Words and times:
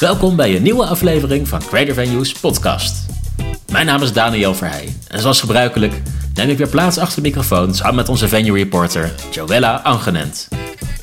Welkom 0.00 0.36
bij 0.36 0.56
een 0.56 0.62
nieuwe 0.62 0.84
aflevering 0.84 1.48
van 1.48 1.60
Creator 1.66 1.94
Venues 1.94 2.32
podcast. 2.32 3.06
Mijn 3.72 3.86
naam 3.86 4.02
is 4.02 4.12
Daniel 4.12 4.54
Verheij 4.54 4.96
en 5.08 5.20
zoals 5.20 5.40
gebruikelijk 5.40 5.92
neem 6.34 6.48
ik 6.48 6.58
weer 6.58 6.68
plaats 6.68 6.98
achter 6.98 7.22
de 7.22 7.28
microfoon 7.28 7.74
samen 7.74 7.94
met 7.94 8.08
onze 8.08 8.28
venue 8.28 8.58
reporter 8.58 9.14
Joella 9.30 9.80
Angenent. 9.84 10.48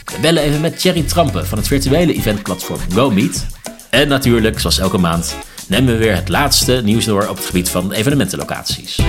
We 0.05 0.20
bellen 0.21 0.43
even 0.43 0.61
met 0.61 0.79
Thierry 0.79 1.04
Trampen 1.04 1.48
van 1.48 1.57
het 1.57 1.68
virtuele 1.68 2.14
eventplatform 2.14 2.79
GoMeet. 2.93 3.45
En 3.89 4.07
natuurlijk, 4.07 4.59
zoals 4.59 4.79
elke 4.79 4.98
maand, 4.98 5.38
nemen 5.68 5.94
we 5.94 6.00
weer 6.04 6.16
het 6.16 6.30
laatste 6.30 6.82
nieuws 6.84 7.05
door 7.05 7.28
op 7.28 7.36
het 7.36 7.46
gebied 7.46 7.70
van 7.70 7.91
evenementenlocaties. 7.91 9.00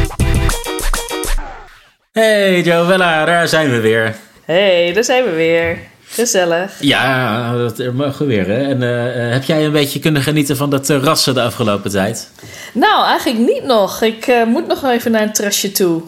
Hey 2.12 2.62
Joella, 2.62 3.24
daar 3.24 3.48
zijn 3.48 3.70
we 3.70 3.80
weer. 3.80 4.16
Hey, 4.44 4.92
daar 4.92 5.04
zijn 5.04 5.24
we 5.24 5.30
weer. 5.30 5.78
Gezellig. 6.14 6.72
Ja, 6.80 7.56
dat 7.56 7.92
mogen 7.92 8.26
we 8.26 8.34
weer. 8.34 8.46
Hè? 8.46 8.62
En 8.62 8.82
uh, 8.82 9.32
heb 9.32 9.44
jij 9.44 9.64
een 9.64 9.72
beetje 9.72 9.98
kunnen 9.98 10.22
genieten 10.22 10.56
van 10.56 10.70
de 10.70 10.80
terrassen 10.80 11.34
de 11.34 11.42
afgelopen 11.42 11.90
tijd? 11.90 12.30
Nou, 12.72 13.06
eigenlijk 13.06 13.38
niet 13.38 13.64
nog. 13.64 14.02
Ik 14.02 14.26
uh, 14.26 14.44
moet 14.44 14.66
nog 14.66 14.84
even 14.84 15.10
naar 15.10 15.22
een 15.22 15.32
terrasje 15.32 15.72
toe. 15.72 16.02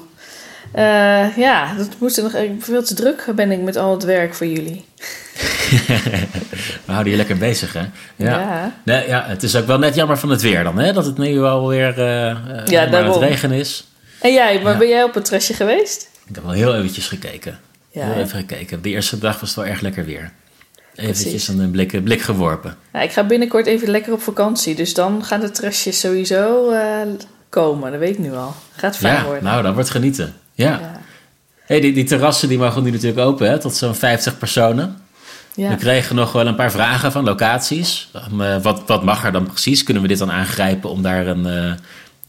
Uh, 0.77 1.37
ja, 1.37 1.75
dat 1.77 1.89
moest 1.99 2.23
nog 2.23 2.33
veel 2.59 2.83
te 2.83 2.95
druk 2.95 3.25
ben 3.35 3.51
ik 3.51 3.61
met 3.61 3.77
al 3.77 3.91
het 3.91 4.05
werk 4.05 4.35
voor 4.35 4.47
jullie. 4.47 4.85
we 6.85 6.93
houden 6.93 7.11
je 7.11 7.17
lekker 7.17 7.39
bezig, 7.39 7.73
hè? 7.73 7.85
Ja. 8.17 8.39
Ja. 8.39 8.73
Nee, 8.83 9.09
ja. 9.09 9.25
Het 9.27 9.43
is 9.43 9.57
ook 9.57 9.67
wel 9.67 9.79
net 9.79 9.95
jammer 9.95 10.19
van 10.19 10.31
het 10.31 10.43
weer 10.43 10.65
dan, 10.65 10.79
hè? 10.79 10.93
Dat 10.93 11.05
het 11.05 11.19
nu 11.19 11.43
alweer 11.43 12.01
ja, 12.65 12.89
het 12.89 13.17
regen 13.17 13.53
is. 13.53 13.87
En 14.21 14.33
jij, 14.33 14.61
maar 14.63 14.77
ben 14.77 14.89
jij 14.89 15.03
op 15.03 15.15
het 15.15 15.25
terrasje 15.25 15.55
geweest? 15.55 16.09
Ik 16.27 16.35
heb 16.35 16.45
wel 16.45 16.53
heel 16.53 16.75
eventjes 16.75 17.09
gekeken. 17.09 17.59
Ja. 17.97 18.07
Heel 18.07 18.23
even 18.23 18.39
gekeken. 18.39 18.83
De 18.83 18.89
eerste 18.89 19.19
dag 19.19 19.41
was 19.41 19.49
het 19.49 19.59
wel 19.59 19.67
erg 19.67 19.81
lekker 19.81 20.05
weer. 20.05 20.33
Eventjes 20.95 21.49
een 21.49 21.71
blik, 21.71 22.05
blik 22.05 22.21
geworpen. 22.21 22.77
Ja, 22.93 23.01
ik 23.01 23.13
ga 23.13 23.25
binnenkort 23.25 23.67
even 23.67 23.89
lekker 23.89 24.13
op 24.13 24.23
vakantie. 24.23 24.75
Dus 24.75 24.95
dan 24.95 25.25
gaan 25.25 25.41
de 25.41 25.51
terrasjes 25.51 26.01
sowieso 26.01 26.73
uh, 26.73 26.81
komen. 27.49 27.91
Dat 27.91 28.01
weet 28.01 28.11
ik 28.11 28.19
nu 28.19 28.35
al. 28.35 28.55
Gaat 28.73 28.97
fijn 28.97 29.15
ja, 29.15 29.25
worden. 29.25 29.45
Nou, 29.45 29.63
dan 29.63 29.75
wordt 29.75 29.91
genieten. 29.91 30.35
Ja. 30.55 30.71
ja. 30.71 31.01
Hey, 31.65 31.81
die, 31.81 31.93
die 31.93 32.05
terrassen 32.05 32.49
die 32.49 32.59
mogen 32.59 32.83
nu 32.83 32.91
natuurlijk 32.91 33.27
open, 33.27 33.49
hè, 33.49 33.59
tot 33.59 33.75
zo'n 33.75 33.95
50 33.95 34.39
personen. 34.39 34.97
Ja. 35.55 35.69
We 35.69 35.77
kregen 35.77 36.17
nog 36.17 36.33
wel 36.33 36.47
een 36.47 36.55
paar 36.55 36.71
vragen 36.71 37.13
van 37.13 37.25
locaties. 37.25 38.11
Um, 38.33 38.63
wat, 38.63 38.83
wat 38.87 39.05
mag 39.05 39.25
er 39.25 39.33
dan 39.33 39.47
precies? 39.47 39.83
Kunnen 39.83 40.03
we 40.03 40.09
dit 40.09 40.19
dan 40.19 40.31
aangrijpen 40.31 40.91
om 40.91 41.03
daar 41.03 41.27
een, 41.27 41.47
uh, 41.47 41.73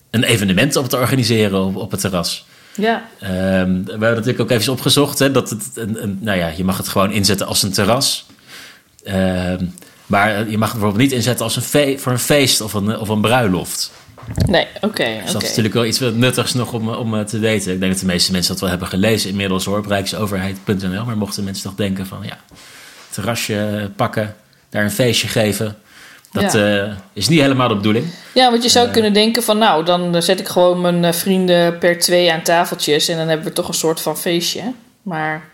een 0.10 0.24
evenement 0.24 0.76
op 0.76 0.90
te 0.90 0.98
organiseren 0.98 1.64
op, 1.64 1.76
op 1.76 1.92
het 1.92 2.00
terras? 2.00 2.47
Ja. 2.78 3.10
Um, 3.24 3.84
we 3.86 3.90
hebben 3.90 4.00
natuurlijk 4.00 4.40
ook 4.40 4.52
even 4.52 4.74
opgezocht. 4.74 5.20
Hè, 5.20 5.32
dat 5.32 5.50
het, 5.50 5.70
een, 5.74 6.04
een, 6.04 6.18
nou 6.22 6.38
ja, 6.38 6.48
je 6.48 6.64
mag 6.64 6.78
het 6.78 6.88
gewoon 6.88 7.12
inzetten 7.12 7.48
als 7.48 7.64
een 7.64 7.72
terras. 7.72 8.26
Um, 9.08 9.74
maar 10.06 10.50
je 10.50 10.58
mag 10.58 10.72
het 10.72 10.80
bijvoorbeeld 10.80 10.98
niet 11.10 11.12
inzetten 11.12 11.46
als 11.46 11.56
een 11.56 11.62
fe 11.62 11.96
voor 11.98 12.12
een 12.12 12.20
feest 12.20 12.62
of 12.62 12.74
een, 12.74 13.00
of 13.00 13.10
een 13.10 13.22
bruiloft. 13.22 13.92
Nee, 14.46 14.68
oké. 14.76 14.86
Okay, 14.86 15.22
dus 15.22 15.32
dat 15.32 15.42
is 15.42 15.48
natuurlijk 15.48 15.74
wel 15.74 15.86
iets 15.86 16.00
nuttigs 16.00 16.54
nog 16.54 16.74
om, 16.74 16.90
om 16.90 17.26
te 17.26 17.40
weten. 17.40 17.74
Ik 17.74 17.80
denk 17.80 17.92
dat 17.92 18.02
de 18.02 18.08
meeste 18.08 18.32
mensen 18.32 18.52
dat 18.52 18.62
wel 18.62 18.70
hebben 18.70 18.88
gelezen 18.88 19.30
inmiddels 19.30 19.66
hoor, 19.66 19.78
op 19.78 19.86
rijksoverheid.nl. 19.86 21.06
Maar 21.06 21.18
mochten 21.18 21.44
mensen 21.44 21.64
toch 21.64 21.76
denken 21.76 22.06
van 22.06 22.20
ja, 22.24 22.40
terrasje 23.10 23.90
pakken, 23.96 24.36
daar 24.70 24.84
een 24.84 24.92
feestje 24.92 25.28
geven. 25.28 25.78
Dat 26.42 26.54
ja. 26.54 26.86
uh, 26.86 26.94
is 27.14 27.28
niet 27.28 27.40
helemaal 27.40 27.68
de 27.68 27.76
bedoeling. 27.76 28.06
Ja, 28.34 28.52
want 28.52 28.64
je 28.64 28.70
zou 28.70 28.88
uh, 28.88 28.94
kunnen 28.94 29.14
denken 29.14 29.44
van 29.44 29.58
nou, 29.58 29.86
dan 29.86 30.22
zet 30.24 30.40
ik 30.40 30.48
gewoon 30.48 30.82
mijn 30.82 31.04
uh, 31.04 31.12
vrienden 31.12 31.78
per 31.78 32.00
twee 32.00 32.32
aan 32.32 32.42
tafeltjes 32.42 33.08
en 33.08 33.18
dan 33.18 33.28
hebben 33.28 33.48
we 33.48 33.54
toch 33.54 33.68
een 33.68 33.74
soort 33.74 34.02
van 34.02 34.18
feestje. 34.18 34.62
Maar 35.02 35.50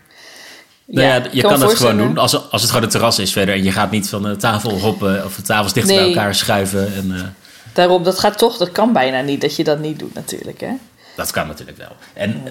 nou 0.85 1.07
ja, 1.07 1.21
je 1.31 1.41
kan, 1.41 1.51
kan 1.51 1.61
het 1.61 1.77
gewoon 1.77 1.97
doen 1.97 2.17
als, 2.17 2.51
als 2.51 2.61
het 2.61 2.71
gewoon 2.71 2.85
een 2.85 2.91
terras 2.91 3.19
is 3.19 3.31
verder 3.31 3.55
en 3.55 3.63
je 3.63 3.71
gaat 3.71 3.91
niet 3.91 4.09
van 4.09 4.23
de 4.23 4.35
tafel 4.35 4.79
hoppen 4.79 5.25
of 5.25 5.35
de 5.35 5.41
tafels 5.41 5.73
dicht 5.73 5.87
nee. 5.87 5.97
bij 5.97 6.07
elkaar 6.07 6.35
schuiven. 6.35 6.93
En, 6.95 7.35
Daarom, 7.73 8.03
dat 8.03 8.19
gaat 8.19 8.37
toch, 8.37 8.57
dat 8.57 8.71
kan 8.71 8.93
bijna 8.93 9.21
niet 9.21 9.41
dat 9.41 9.55
je 9.55 9.63
dat 9.63 9.79
niet 9.79 9.99
doet 9.99 10.13
natuurlijk 10.13 10.59
hè. 10.59 10.71
Dat 11.15 11.31
kan 11.31 11.47
natuurlijk 11.47 11.77
wel. 11.77 11.95
En 12.13 12.43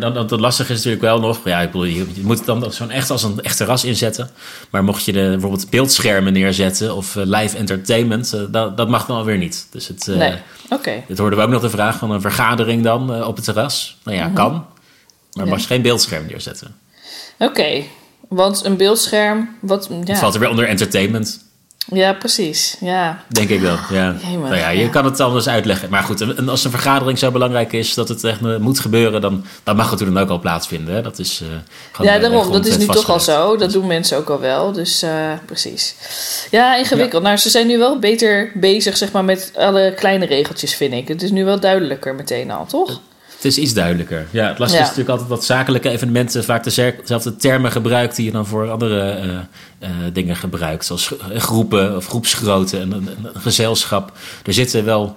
dan, 0.00 0.14
dan, 0.14 0.16
het 0.16 0.40
lastige 0.40 0.72
is 0.72 0.76
natuurlijk 0.76 1.02
wel 1.02 1.20
nog... 1.20 1.40
Ja, 1.44 1.60
ik 1.60 1.70
bedoel, 1.70 1.84
je, 1.84 2.06
je 2.14 2.22
moet 2.22 2.36
het 2.36 2.46
dan 2.46 2.72
zo'n 2.72 2.90
echt 2.90 3.10
als 3.10 3.22
een 3.22 3.40
echt 3.40 3.56
terras 3.56 3.84
inzetten. 3.84 4.30
Maar 4.70 4.84
mocht 4.84 5.04
je 5.04 5.12
de, 5.12 5.28
bijvoorbeeld 5.30 5.70
beeldschermen 5.70 6.32
neerzetten... 6.32 6.94
of 6.94 7.14
uh, 7.14 7.22
live 7.26 7.56
entertainment, 7.56 8.32
uh, 8.34 8.42
dat, 8.48 8.76
dat 8.76 8.88
mag 8.88 9.06
dan 9.06 9.16
alweer 9.16 9.38
niet. 9.38 9.66
Dus 9.70 9.88
het, 9.88 10.06
uh, 10.06 10.16
nee, 10.16 10.32
oké. 10.32 10.74
Okay. 10.74 11.04
Dit 11.08 11.18
hoorden 11.18 11.38
we 11.38 11.44
ook 11.44 11.50
nog 11.50 11.62
de 11.62 11.70
vraag 11.70 11.98
van 11.98 12.10
een 12.10 12.20
vergadering 12.20 12.82
dan 12.82 13.24
op 13.24 13.36
het 13.36 13.44
terras. 13.44 13.96
Nou 14.02 14.16
ja, 14.16 14.22
mm 14.22 14.28
-hmm. 14.28 14.36
kan. 14.36 14.66
Maar 15.32 15.44
ja. 15.44 15.50
mag 15.50 15.60
je 15.60 15.66
geen 15.66 15.82
beeldscherm 15.82 16.26
neerzetten. 16.26 16.76
Oké, 17.38 17.50
okay. 17.50 17.90
want 18.28 18.64
een 18.64 18.76
beeldscherm... 18.76 19.56
Wat, 19.60 19.88
ja. 19.90 19.96
Het 20.04 20.18
valt 20.18 20.34
er 20.34 20.40
weer 20.40 20.50
onder 20.50 20.68
entertainment... 20.68 21.44
Ja, 21.92 22.12
precies. 22.12 22.76
Ja. 22.80 23.24
Denk 23.28 23.48
ik 23.48 23.60
wel. 23.60 23.76
Ja. 23.90 24.16
nou 24.38 24.56
ja, 24.56 24.68
je 24.68 24.82
ja. 24.82 24.88
kan 24.88 25.04
het 25.04 25.20
anders 25.20 25.48
uitleggen. 25.48 25.90
Maar 25.90 26.02
goed, 26.02 26.48
als 26.48 26.64
een 26.64 26.70
vergadering 26.70 27.18
zo 27.18 27.30
belangrijk 27.30 27.72
is 27.72 27.94
dat 27.94 28.08
het 28.08 28.24
echt 28.24 28.40
moet 28.40 28.80
gebeuren, 28.80 29.20
dan, 29.20 29.44
dan 29.62 29.76
mag 29.76 29.90
het 29.90 29.98
dan 29.98 30.18
ook 30.18 30.28
al 30.28 30.40
plaatsvinden. 30.40 30.94
Hè? 30.94 31.02
Dat 31.02 31.18
is, 31.18 31.42
uh, 31.42 31.48
ja, 32.06 32.18
daarom. 32.18 32.52
Dat 32.52 32.66
is 32.66 32.76
nu 32.78 32.86
toch 32.86 33.10
al 33.10 33.20
zo. 33.20 33.56
Dat 33.56 33.72
doen 33.72 33.86
mensen 33.86 34.18
ook 34.18 34.28
al 34.28 34.40
wel. 34.40 34.72
Dus 34.72 35.02
uh, 35.02 35.10
precies. 35.44 35.94
Ja, 36.50 36.76
ingewikkeld. 36.76 37.22
Ja. 37.22 37.28
Nou, 37.28 37.40
ze 37.40 37.50
zijn 37.50 37.66
nu 37.66 37.78
wel 37.78 37.98
beter 37.98 38.50
bezig 38.54 38.96
zeg 38.96 39.12
maar, 39.12 39.24
met 39.24 39.52
alle 39.56 39.94
kleine 39.96 40.26
regeltjes, 40.26 40.74
vind 40.74 40.92
ik. 40.92 41.08
Het 41.08 41.22
is 41.22 41.30
nu 41.30 41.44
wel 41.44 41.60
duidelijker 41.60 42.14
meteen 42.14 42.50
al, 42.50 42.66
toch? 42.66 43.00
Is 43.46 43.58
iets 43.58 43.72
duidelijker. 43.72 44.26
Ja, 44.30 44.48
het 44.48 44.58
lastige 44.58 44.82
ja. 44.82 44.90
is 44.90 44.96
natuurlijk 44.96 45.08
altijd 45.08 45.28
dat 45.28 45.44
zakelijke 45.44 45.88
evenementen 45.88 46.44
vaak 46.44 46.64
dezelfde 46.64 47.36
termen 47.36 47.72
gebruikt 47.72 48.16
die 48.16 48.24
je 48.24 48.30
dan 48.30 48.46
voor 48.46 48.70
andere 48.70 49.22
uh, 49.24 49.30
uh, 49.80 49.88
dingen 50.12 50.36
gebruikt. 50.36 50.86
Zoals 50.86 51.12
groepen 51.34 51.96
of 51.96 52.06
groepsgrootte 52.06 52.78
en 52.78 52.92
een, 52.92 53.08
een, 53.08 53.40
gezelschap. 53.40 54.12
Er 54.44 54.52
zitten 54.52 54.84
wel 54.84 55.16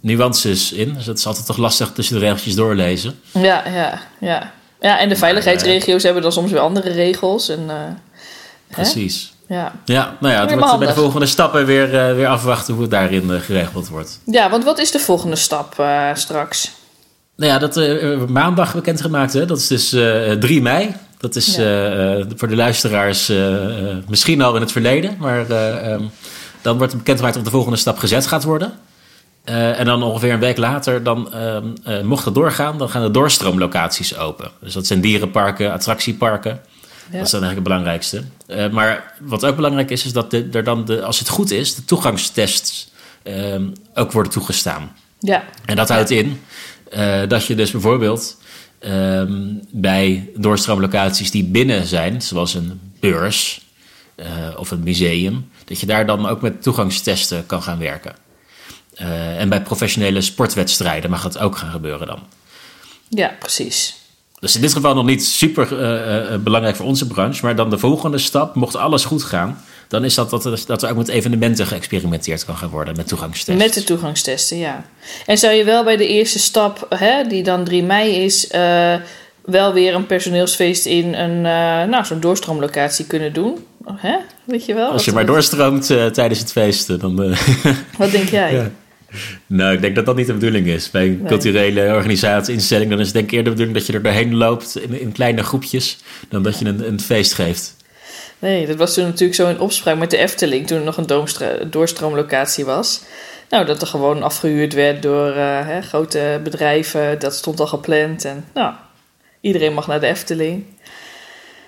nuances 0.00 0.72
in. 0.72 0.94
Dus 0.94 1.04
dat 1.04 1.18
is 1.18 1.26
altijd 1.26 1.46
toch 1.46 1.56
lastig 1.56 1.92
tussen 1.92 2.14
de 2.14 2.20
regeltjes 2.20 2.54
doorlezen. 2.54 3.20
Ja, 3.30 3.62
ja, 3.68 4.00
ja. 4.20 4.52
Ja, 4.80 4.98
en 4.98 5.08
de 5.08 5.16
veiligheidsregio's 5.16 5.98
uh, 5.98 6.04
hebben 6.04 6.22
dan 6.22 6.32
soms 6.32 6.50
weer 6.50 6.60
andere 6.60 6.90
regels. 6.90 7.48
En, 7.48 7.70
precies. 8.68 9.32
Hè? 9.46 9.54
Ja. 9.54 9.72
ja, 9.84 10.16
nou 10.20 10.34
ja, 10.34 10.40
het 10.40 10.58
wordt 10.58 10.78
bij 10.78 10.86
de 10.86 10.94
volgende 10.94 11.26
stappen 11.26 11.66
weer, 11.66 11.94
uh, 11.94 12.14
weer 12.14 12.26
afwachten 12.26 12.74
hoe 12.74 12.82
het 12.82 12.90
daarin 12.90 13.24
uh, 13.30 13.40
geregeld 13.40 13.88
wordt. 13.88 14.20
Ja, 14.24 14.50
want 14.50 14.64
wat 14.64 14.78
is 14.78 14.90
de 14.90 14.98
volgende 14.98 15.36
stap 15.36 15.74
uh, 15.80 16.14
straks? 16.14 16.72
Nou 17.36 17.52
ja, 17.52 17.58
dat 17.58 17.76
uh, 17.76 18.24
maandag 18.24 18.74
bekendgemaakt. 18.74 19.32
Hè? 19.32 19.44
Dat 19.46 19.58
is 19.58 19.66
dus 19.66 19.94
uh, 19.94 20.32
3 20.32 20.62
mei. 20.62 20.94
Dat 21.18 21.36
is 21.36 21.56
ja. 21.56 22.16
uh, 22.16 22.24
voor 22.36 22.48
de 22.48 22.56
luisteraars 22.56 23.32
misschien 24.08 24.42
al 24.42 24.54
in 24.54 24.60
het 24.60 24.72
verleden. 24.72 25.16
Maar 25.18 25.50
um, 25.92 26.10
dan 26.62 26.78
wordt 26.78 26.96
bekendgemaakt 26.96 27.36
of 27.36 27.42
de 27.42 27.50
volgende 27.50 27.76
stap 27.76 27.98
gezet 27.98 28.26
gaat 28.26 28.44
worden. 28.44 28.72
en 29.44 29.84
dan 29.84 30.02
ongeveer 30.02 30.32
een 30.32 30.38
week 30.40 30.56
later, 30.56 31.02
dan, 31.02 31.34
um, 31.86 32.06
mocht 32.06 32.24
het 32.24 32.34
doorgaan, 32.34 32.78
dan 32.78 32.88
gaan 32.88 33.02
de 33.02 33.10
doorstroomlocaties 33.10 34.16
open. 34.16 34.50
Dus 34.60 34.72
dat 34.72 34.86
zijn 34.86 35.00
dierenparken, 35.00 35.72
attractieparken. 35.72 36.50
Ja. 37.10 37.18
Dat 37.18 37.26
is 37.26 37.30
dan 37.30 37.42
eigenlijk 37.42 37.54
het 37.54 37.62
belangrijkste. 37.62 38.24
maar 38.72 39.14
wat 39.20 39.44
ook 39.44 39.56
belangrijk 39.56 39.90
is, 39.90 40.04
is 40.04 40.12
dat 40.12 40.30
de, 40.30 40.48
er 40.52 40.64
dan, 40.64 40.84
de, 40.84 41.02
als 41.02 41.18
het 41.18 41.28
goed 41.28 41.50
is, 41.50 41.74
de 41.74 41.84
toegangstests 41.84 42.90
um, 43.24 43.72
ook 43.94 44.12
worden 44.12 44.32
toegestaan. 44.32 44.92
Ja. 45.18 45.42
En 45.64 45.76
dat 45.76 45.88
houdt 45.88 46.10
in 46.10 46.40
uh, 46.96 47.28
dat 47.28 47.46
je 47.46 47.54
dus 47.54 47.70
bijvoorbeeld 47.70 48.36
um, 48.80 49.60
bij 49.70 50.30
doorstroomlocaties 50.36 51.30
die 51.30 51.44
binnen 51.44 51.86
zijn, 51.86 52.22
zoals 52.22 52.54
een 52.54 52.80
beurs 53.00 53.66
uh, 54.16 54.26
of 54.56 54.70
een 54.70 54.82
museum, 54.82 55.50
dat 55.64 55.80
je 55.80 55.86
daar 55.86 56.06
dan 56.06 56.26
ook 56.26 56.40
met 56.40 56.62
toegangstesten 56.62 57.46
kan 57.46 57.62
gaan 57.62 57.78
werken. 57.78 58.14
Uh, 59.00 59.40
en 59.40 59.48
bij 59.48 59.62
professionele 59.62 60.20
sportwedstrijden 60.20 61.10
mag 61.10 61.22
dat 61.22 61.38
ook 61.38 61.56
gaan 61.56 61.70
gebeuren 61.70 62.06
dan. 62.06 62.18
Ja, 63.08 63.36
precies. 63.38 63.96
Dus 64.38 64.54
in 64.54 64.60
dit 64.60 64.72
geval 64.72 64.94
nog 64.94 65.04
niet 65.04 65.24
super 65.24 65.68
belangrijk 66.42 66.76
voor 66.76 66.86
onze 66.86 67.06
branche, 67.06 67.44
maar 67.44 67.56
dan 67.56 67.70
de 67.70 67.78
volgende 67.78 68.18
stap, 68.18 68.54
mocht 68.54 68.76
alles 68.76 69.04
goed 69.04 69.22
gaan, 69.22 69.64
dan 69.92 70.04
is 70.04 70.14
dat 70.14 70.30
dat 70.30 70.44
er, 70.44 70.60
dat 70.66 70.82
er 70.82 70.90
ook 70.90 70.96
met 70.96 71.08
evenementen 71.08 71.66
geëxperimenteerd 71.66 72.44
kan 72.44 72.56
gaan 72.56 72.68
worden 72.68 72.96
met 72.96 73.08
toegangstesten. 73.08 73.56
Met 73.56 73.74
de 73.74 73.84
toegangstesten, 73.84 74.58
ja. 74.58 74.84
En 75.26 75.38
zou 75.38 75.54
je 75.54 75.64
wel 75.64 75.84
bij 75.84 75.96
de 75.96 76.06
eerste 76.06 76.38
stap, 76.38 76.86
hè, 76.88 77.26
die 77.28 77.42
dan 77.42 77.64
3 77.64 77.82
mei 77.82 78.24
is, 78.24 78.52
uh, 78.54 78.94
wel 79.44 79.72
weer 79.72 79.94
een 79.94 80.06
personeelsfeest 80.06 80.86
in 80.86 81.14
een, 81.14 81.36
uh, 81.36 81.90
nou, 81.90 82.04
zo'n 82.04 82.20
doorstroomlocatie 82.20 83.06
kunnen 83.06 83.32
doen? 83.32 83.58
Hè? 83.94 84.16
Weet 84.44 84.64
je 84.64 84.74
wel? 84.74 84.90
Als 84.90 85.04
je 85.04 85.12
maar 85.12 85.26
doorstroomt 85.26 85.90
uh, 85.90 86.06
tijdens 86.06 86.40
het 86.40 86.52
feest, 86.52 87.00
dan. 87.00 87.16
Wat 87.98 88.10
denk 88.10 88.28
jij? 88.28 88.52
ja. 88.52 88.70
Nou, 89.46 89.74
ik 89.74 89.80
denk 89.80 89.94
dat 89.94 90.06
dat 90.06 90.16
niet 90.16 90.26
de 90.26 90.32
bedoeling 90.32 90.66
is. 90.66 90.90
Bij 90.90 91.06
een 91.06 91.18
nee. 91.18 91.26
culturele 91.26 91.94
organisatie, 91.94 92.54
instelling, 92.54 92.90
dan 92.90 93.00
is 93.00 93.06
het 93.06 93.14
denk 93.14 93.26
ik 93.26 93.32
eerder 93.32 93.56
de 93.56 93.58
bedoeling 93.58 93.78
dat 93.78 93.86
je 93.86 93.92
er 93.92 94.02
doorheen 94.02 94.36
loopt 94.36 94.78
in, 94.78 95.00
in 95.00 95.12
kleine 95.12 95.42
groepjes, 95.42 95.98
dan 96.28 96.42
dat 96.42 96.58
je 96.58 96.64
een, 96.64 96.88
een 96.88 97.00
feest 97.00 97.34
geeft. 97.34 97.80
Nee, 98.42 98.66
dat 98.66 98.76
was 98.76 98.94
toen 98.94 99.04
natuurlijk 99.04 99.34
zo 99.34 99.48
in 99.48 99.60
opspraak 99.60 99.96
met 99.96 100.10
de 100.10 100.16
Efteling, 100.16 100.66
toen 100.66 100.78
er 100.78 100.84
nog 100.84 100.96
een 100.96 101.70
doorstroomlocatie 101.70 102.64
was. 102.64 103.02
Nou, 103.48 103.64
dat 103.64 103.80
er 103.80 103.86
gewoon 103.86 104.22
afgehuurd 104.22 104.72
werd 104.72 105.02
door 105.02 105.28
uh, 105.28 105.66
hè, 105.66 105.82
grote 105.82 106.40
bedrijven, 106.42 107.18
dat 107.18 107.34
stond 107.34 107.60
al 107.60 107.66
gepland. 107.66 108.24
En 108.24 108.44
nou, 108.54 108.74
iedereen 109.40 109.74
mag 109.74 109.86
naar 109.86 110.00
de 110.00 110.06
Efteling. 110.06 110.64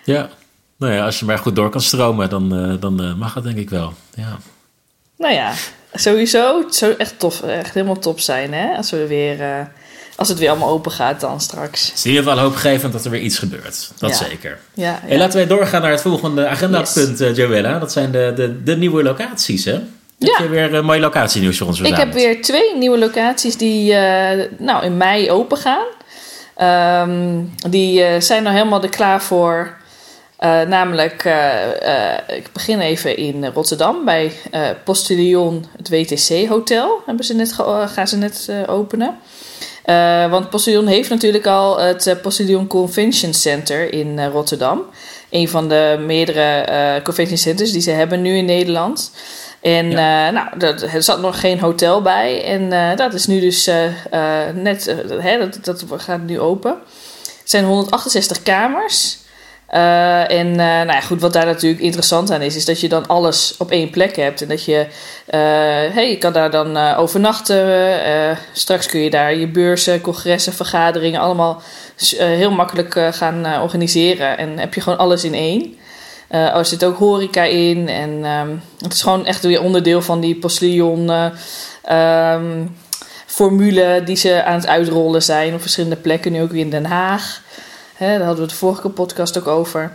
Ja, 0.05 0.29
nou 0.77 0.93
ja, 0.93 1.05
als 1.05 1.19
je 1.19 1.25
maar 1.25 1.39
goed 1.39 1.57
door 1.57 1.71
kan 1.71 1.81
stromen, 1.81 2.31
dan, 2.31 2.71
uh, 2.71 2.81
dan 2.81 3.03
uh, 3.03 3.15
mag 3.15 3.35
dat 3.35 3.45
denk 3.45 3.59
ik 3.59 3.71
wel. 3.71 3.93
Ja. 4.15 4.39
nou 5.17 5.35
ja, 5.35 5.53
sowieso. 5.93 6.63
Het 6.65 6.75
zou 6.75 6.95
echt 6.99 7.19
tof, 7.19 7.43
echt 7.43 7.75
helemaal 7.75 7.99
top 7.99 8.21
zijn, 8.21 8.53
hè? 8.53 8.77
Als 8.77 8.91
we 8.91 9.07
weer... 9.07 9.69
Als 10.17 10.29
het 10.29 10.39
weer 10.39 10.49
allemaal 10.51 10.69
open 10.69 10.93
gaat 10.93 11.21
dan 11.21 11.41
straks. 11.41 11.87
Het 11.87 11.95
is 11.95 12.05
in 12.05 12.11
ieder 12.11 12.25
geval 12.25 12.45
hoopgevend 12.45 12.93
dat 12.93 13.05
er 13.05 13.11
weer 13.11 13.21
iets 13.21 13.39
gebeurt. 13.39 13.91
Dat 13.99 14.17
zeker. 14.17 14.59
Ja, 14.75 14.85
ja. 14.85 15.01
Hey, 15.03 15.19
laten 15.19 15.41
we 15.41 15.47
doorgaan 15.47 15.83
naar 15.83 15.91
het 15.91 16.01
volgende 16.01 16.47
agendapunt, 16.47 17.19
yes. 17.19 17.37
Joella. 17.37 17.79
Dat 17.79 17.93
zijn 17.93 18.11
de, 18.11 18.33
de, 18.37 18.63
de 18.63 18.77
nieuwe 18.77 19.03
locaties, 19.03 19.65
hè? 19.65 19.81
Heb 20.19 20.39
je 20.39 20.49
weer 20.49 20.75
een 20.75 20.85
mooie 20.85 21.01
locatienieuws 21.01 21.59
voor 21.59 21.67
ons 21.67 21.79
verzameld? 21.79 22.07
Ik 22.07 22.13
heb 22.13 22.23
weer 22.23 22.43
twee 22.43 22.77
nieuwe 22.77 22.99
locaties 22.99 23.57
die 23.57 23.93
uh, 23.93 24.31
nou, 24.59 24.85
in 24.85 24.97
mei 24.97 25.31
open 25.31 25.59
gaan. 25.59 25.87
Um, 27.09 27.55
die 27.71 28.01
uh, 28.01 28.21
zijn 28.21 28.43
nou 28.43 28.55
helemaal 28.57 28.83
er 28.83 28.89
klaar 28.89 29.23
voor. 29.23 29.77
Uh, 30.41 30.63
namelijk, 30.63 31.25
ik 32.29 32.53
begin 32.53 32.81
even 32.81 33.17
in 33.17 33.47
Rotterdam 33.47 34.05
bij 34.05 34.33
Postillon, 34.85 35.67
het 35.77 35.89
WTC 35.89 36.49
Hotel. 36.49 37.03
Hebben 37.07 37.25
ze 37.25 37.35
net 37.35 37.53
gaan 37.87 38.09
ze 38.09 38.17
net 38.17 38.51
openen. 38.67 39.17
Want 40.31 40.51
Postillon 40.51 40.87
heeft 40.87 41.11
natuurlijk 41.11 41.47
al 41.47 41.79
het 41.79 42.19
Postillon 42.23 42.67
Convention 42.67 43.35
Center 43.35 43.93
in 43.93 44.27
Rotterdam. 44.27 44.83
Een 45.31 45.49
van 45.49 45.69
de 45.69 46.03
meerdere 46.07 47.01
convention 47.03 47.39
centers 47.39 47.73
die 47.73 47.81
ze 47.81 47.91
hebben 47.91 48.23
nu 48.23 48.37
in 48.37 48.45
Nederland. 48.45 49.11
En 49.65 49.91
ja. 49.91 50.27
uh, 50.29 50.35
nou, 50.35 50.77
er 50.93 51.03
zat 51.03 51.21
nog 51.21 51.41
geen 51.41 51.61
hotel 51.61 52.03
bij. 52.03 52.45
En 52.45 52.63
uh, 52.63 52.97
dat 52.97 53.15
is 53.15 53.27
nu 53.27 53.41
dus 53.41 53.69
uh, 53.69 53.75
net, 54.55 54.95
hè, 55.09 55.39
dat, 55.39 55.65
dat 55.65 55.85
gaat 55.97 56.23
nu 56.23 56.41
open. 56.41 56.71
Het 57.41 57.51
zijn 57.51 57.65
168 57.65 58.43
kamers. 58.43 59.19
En 60.29 60.55
nou 60.55 60.87
ja, 60.87 61.01
goed, 61.01 61.21
wat 61.21 61.33
daar 61.33 61.47
natuurlijk 61.47 61.83
interessant 61.83 62.31
aan 62.31 62.43
is, 62.43 62.57
is 62.57 62.65
dat 62.65 62.81
je 62.81 62.89
dan 62.89 63.07
alles 63.07 63.55
op 63.59 63.71
één 63.71 63.91
plek 63.91 64.17
hebt. 64.17 64.43
En 64.43 64.49
dat 64.49 64.65
je, 64.65 64.87
hey, 65.93 66.11
je 66.11 66.19
kan 66.19 66.33
daar 66.33 66.51
dan 66.51 66.77
overnachten. 66.77 67.67
straks 68.53 68.87
kun 68.87 69.01
je 69.01 69.11
daar 69.11 69.35
je 69.35 69.49
beurzen, 69.49 70.01
congressen, 70.01 70.53
vergaderingen 70.53 71.21
allemaal 71.21 71.63
heel 72.17 72.51
makkelijk 72.51 73.01
gaan 73.11 73.63
organiseren. 73.63 74.39
En 74.39 74.59
heb 74.59 74.75
je 74.75 74.81
gewoon 74.81 74.99
alles 74.99 75.25
in 75.25 75.35
één. 75.35 75.77
Er 76.29 76.65
zit 76.65 76.85
ook 76.85 76.97
horeca 76.97 77.43
in. 77.43 77.89
En 77.89 78.25
um, 78.25 78.63
het 78.79 78.93
is 78.93 79.03
gewoon 79.03 79.27
echt 79.27 79.43
weer 79.43 79.63
onderdeel 79.63 80.03
van 80.03 80.21
die 80.21 80.37
postillon 80.37 81.11
um, 81.91 82.77
formule 83.27 84.03
die 84.05 84.17
ze 84.17 84.45
aan 84.45 84.55
het 84.55 84.67
uitrollen 84.67 85.23
zijn 85.23 85.55
op 85.55 85.61
verschillende 85.61 85.97
plekken. 85.97 86.33
Nu 86.33 86.43
ook 86.43 86.51
weer 86.51 86.61
in 86.61 86.71
Den 86.71 86.85
Haag. 86.85 87.43
Hè, 87.95 88.19
daar 88.19 88.27
hadden 88.27 88.45
we 88.45 88.51
de 88.51 88.57
vorige 88.57 88.89
podcast 88.89 89.39
ook 89.39 89.47
over. 89.47 89.93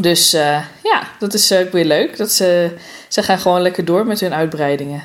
Dus 0.00 0.34
uh, 0.34 0.40
ja, 0.82 1.02
dat 1.18 1.34
is 1.34 1.52
ook 1.52 1.72
weer 1.72 1.84
leuk. 1.84 2.16
Dat 2.16 2.32
ze, 2.32 2.76
ze 3.08 3.22
gaan 3.22 3.38
gewoon 3.38 3.60
lekker 3.60 3.84
door 3.84 4.06
met 4.06 4.20
hun 4.20 4.34
uitbreidingen. 4.34 5.02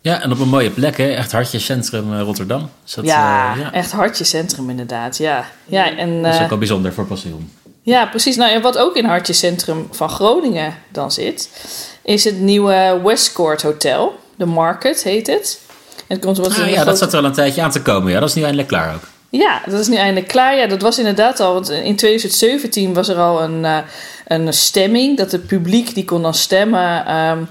Ja, 0.00 0.22
en 0.22 0.32
op 0.32 0.38
een 0.38 0.48
mooie 0.48 0.70
plek, 0.70 0.96
hè? 0.96 1.12
echt 1.12 1.32
hartje 1.32 1.58
centrum 1.58 2.20
Rotterdam. 2.20 2.70
Dat, 2.94 3.04
ja, 3.04 3.54
uh, 3.54 3.60
ja, 3.60 3.72
echt 3.72 3.92
hartje 3.92 4.24
centrum 4.24 4.70
inderdaad. 4.70 5.16
Ja. 5.16 5.46
Ja, 5.64 5.96
en, 5.96 6.22
dat 6.22 6.34
is 6.34 6.40
ook 6.40 6.48
wel 6.48 6.58
bijzonder 6.58 6.92
voor 6.92 7.06
Postillon. 7.06 7.50
Ja, 7.82 8.06
precies. 8.06 8.36
Nou, 8.36 8.52
en 8.52 8.62
wat 8.62 8.78
ook 8.78 8.96
in 8.96 9.04
Hartje 9.04 9.32
Centrum 9.32 9.88
van 9.90 10.08
Groningen 10.08 10.74
dan 10.88 11.12
zit, 11.12 11.50
is 12.02 12.24
het 12.24 12.40
nieuwe 12.40 13.00
Westcourt 13.04 13.62
Hotel. 13.62 14.18
De 14.36 14.46
Market 14.46 15.02
heet 15.02 15.26
het. 15.26 15.60
En 16.06 16.16
het 16.16 16.24
komt 16.24 16.38
ah, 16.38 16.56
ja, 16.56 16.64
grote... 16.64 16.84
dat 16.84 16.98
zat 16.98 17.12
er 17.12 17.18
al 17.18 17.24
een 17.24 17.32
tijdje 17.32 17.62
aan 17.62 17.70
te 17.70 17.82
komen. 17.82 18.12
Ja, 18.12 18.20
dat 18.20 18.28
is 18.28 18.34
nu 18.34 18.42
eindelijk 18.42 18.68
klaar 18.68 18.94
ook. 18.94 19.08
Ja, 19.32 19.62
dat 19.66 19.80
is 19.80 19.88
nu 19.88 19.96
eindelijk 19.96 20.28
klaar. 20.28 20.56
Ja, 20.56 20.66
dat 20.66 20.82
was 20.82 20.98
inderdaad 20.98 21.40
al. 21.40 21.52
Want 21.52 21.70
in 21.70 21.96
2017 21.96 22.94
was 22.94 23.08
er 23.08 23.16
al 23.16 23.42
een, 23.42 23.64
uh, 23.64 23.78
een 24.26 24.52
stemming. 24.52 25.16
Dat 25.16 25.32
het 25.32 25.46
publiek 25.46 25.94
die 25.94 26.04
kon 26.04 26.22
dan 26.22 26.34
stemmen 26.34 27.16
um, 27.16 27.48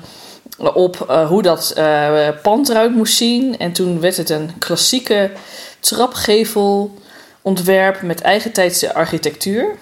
op 0.58 1.06
uh, 1.10 1.28
hoe 1.28 1.42
dat 1.42 1.74
uh, 1.78 2.28
pand 2.42 2.70
eruit 2.70 2.96
moest 2.96 3.16
zien. 3.16 3.58
En 3.58 3.72
toen 3.72 4.00
werd 4.00 4.18
het 4.18 4.30
een 4.30 4.52
klassieke 4.60 5.32
trapgevelontwerp 5.80 8.02
met 8.02 8.22
eigentijdse 8.22 8.94
architectuur. 8.94 9.76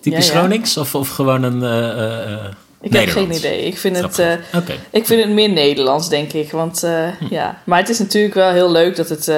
Typisch 0.00 0.26
ja, 0.26 0.38
Gronings 0.38 0.76
of, 0.76 0.94
of 0.94 1.08
gewoon 1.08 1.42
een. 1.42 1.62
Ik 2.80 2.92
heb 2.92 3.08
geen 3.08 3.34
idee. 3.34 3.64
Ik 3.64 3.78
vind, 3.78 3.96
het, 3.96 4.18
uh, 4.18 4.32
okay. 4.54 4.78
ik 4.90 5.06
vind 5.06 5.22
het 5.24 5.32
meer 5.32 5.48
Nederlands, 5.48 6.08
denk 6.08 6.32
ik. 6.32 6.50
Want 6.50 6.80
hm. 6.80 7.10
ja, 7.30 7.62
maar 7.64 7.78
het 7.78 7.88
is 7.88 7.98
natuurlijk 7.98 8.34
wel 8.34 8.50
heel 8.50 8.70
leuk 8.70 8.96
dat 8.96 9.08
het 9.08 9.28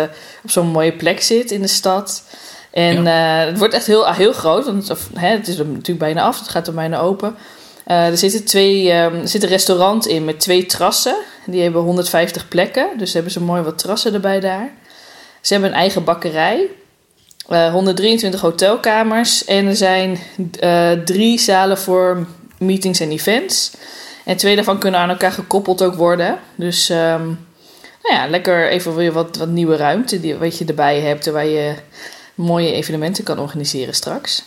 op 0.43 0.51
zo'n 0.51 0.67
mooie 0.67 0.93
plek 0.93 1.23
zit 1.23 1.51
in 1.51 1.61
de 1.61 1.67
stad. 1.67 2.23
En 2.71 3.03
ja. 3.03 3.47
het 3.47 3.59
wordt 3.59 3.75
echt 3.75 3.87
heel, 3.87 4.13
heel 4.13 4.33
groot. 4.33 4.65
Want 4.65 4.91
of, 4.91 5.09
hè, 5.15 5.29
het 5.29 5.49
is 5.49 5.59
er 5.59 5.67
natuurlijk 5.67 5.99
bijna 5.99 6.23
af. 6.23 6.39
Het 6.39 6.49
gaat 6.49 6.67
er 6.67 6.75
bijna 6.75 7.01
open. 7.01 7.37
er 7.85 8.17
zitten 8.19 8.45
twee, 8.45 8.93
um, 8.93 9.21
er 9.21 9.29
zit 9.29 9.43
een 9.43 9.49
restaurant 9.49 10.07
in 10.07 10.25
met 10.25 10.41
twee 10.41 10.67
terrassen. 10.67 11.17
Die 11.47 11.63
hebben 11.63 11.83
150 11.83 12.49
plekken. 12.49 12.89
Dus 12.97 13.13
hebben 13.13 13.33
ze 13.33 13.41
mooi 13.41 13.63
wat 13.63 13.79
terrassen 13.79 14.15
erbij 14.15 14.41
daar. 14.41 14.73
Ze 15.41 15.53
hebben 15.53 15.71
een 15.71 15.77
eigen 15.77 16.05
bakkerij. 16.05 16.69
123 17.47 18.41
eh, 18.41 18.47
hotelkamers 18.47 19.45
en 19.45 19.67
er 19.67 19.77
zijn 19.77 20.19
drie 21.05 21.39
zalen 21.39 21.79
voor 21.79 22.27
meetings 22.63 23.01
en 23.01 23.11
events. 23.11 23.73
En 24.25 24.37
twee 24.37 24.55
daarvan 24.55 24.79
kunnen 24.79 25.01
aan 25.01 25.11
elkaar 25.11 25.33
gekoppeld 25.33 25.83
ook 25.83 25.95
worden. 25.95 26.39
Dus 26.55 26.89
um, 26.89 27.39
nou 28.03 28.15
ja, 28.15 28.29
lekker 28.29 28.69
even 28.69 28.95
weer 28.95 29.13
wat, 29.13 29.37
wat 29.37 29.49
nieuwe 29.49 29.77
ruimte 29.77 30.21
die, 30.21 30.35
wat 30.35 30.59
je 30.59 30.65
erbij 30.65 31.01
hebt... 31.01 31.31
waar 31.31 31.47
je 31.47 31.75
mooie 32.35 32.73
evenementen 32.73 33.25
kan 33.25 33.39
organiseren 33.39 33.95
straks. 33.95 34.45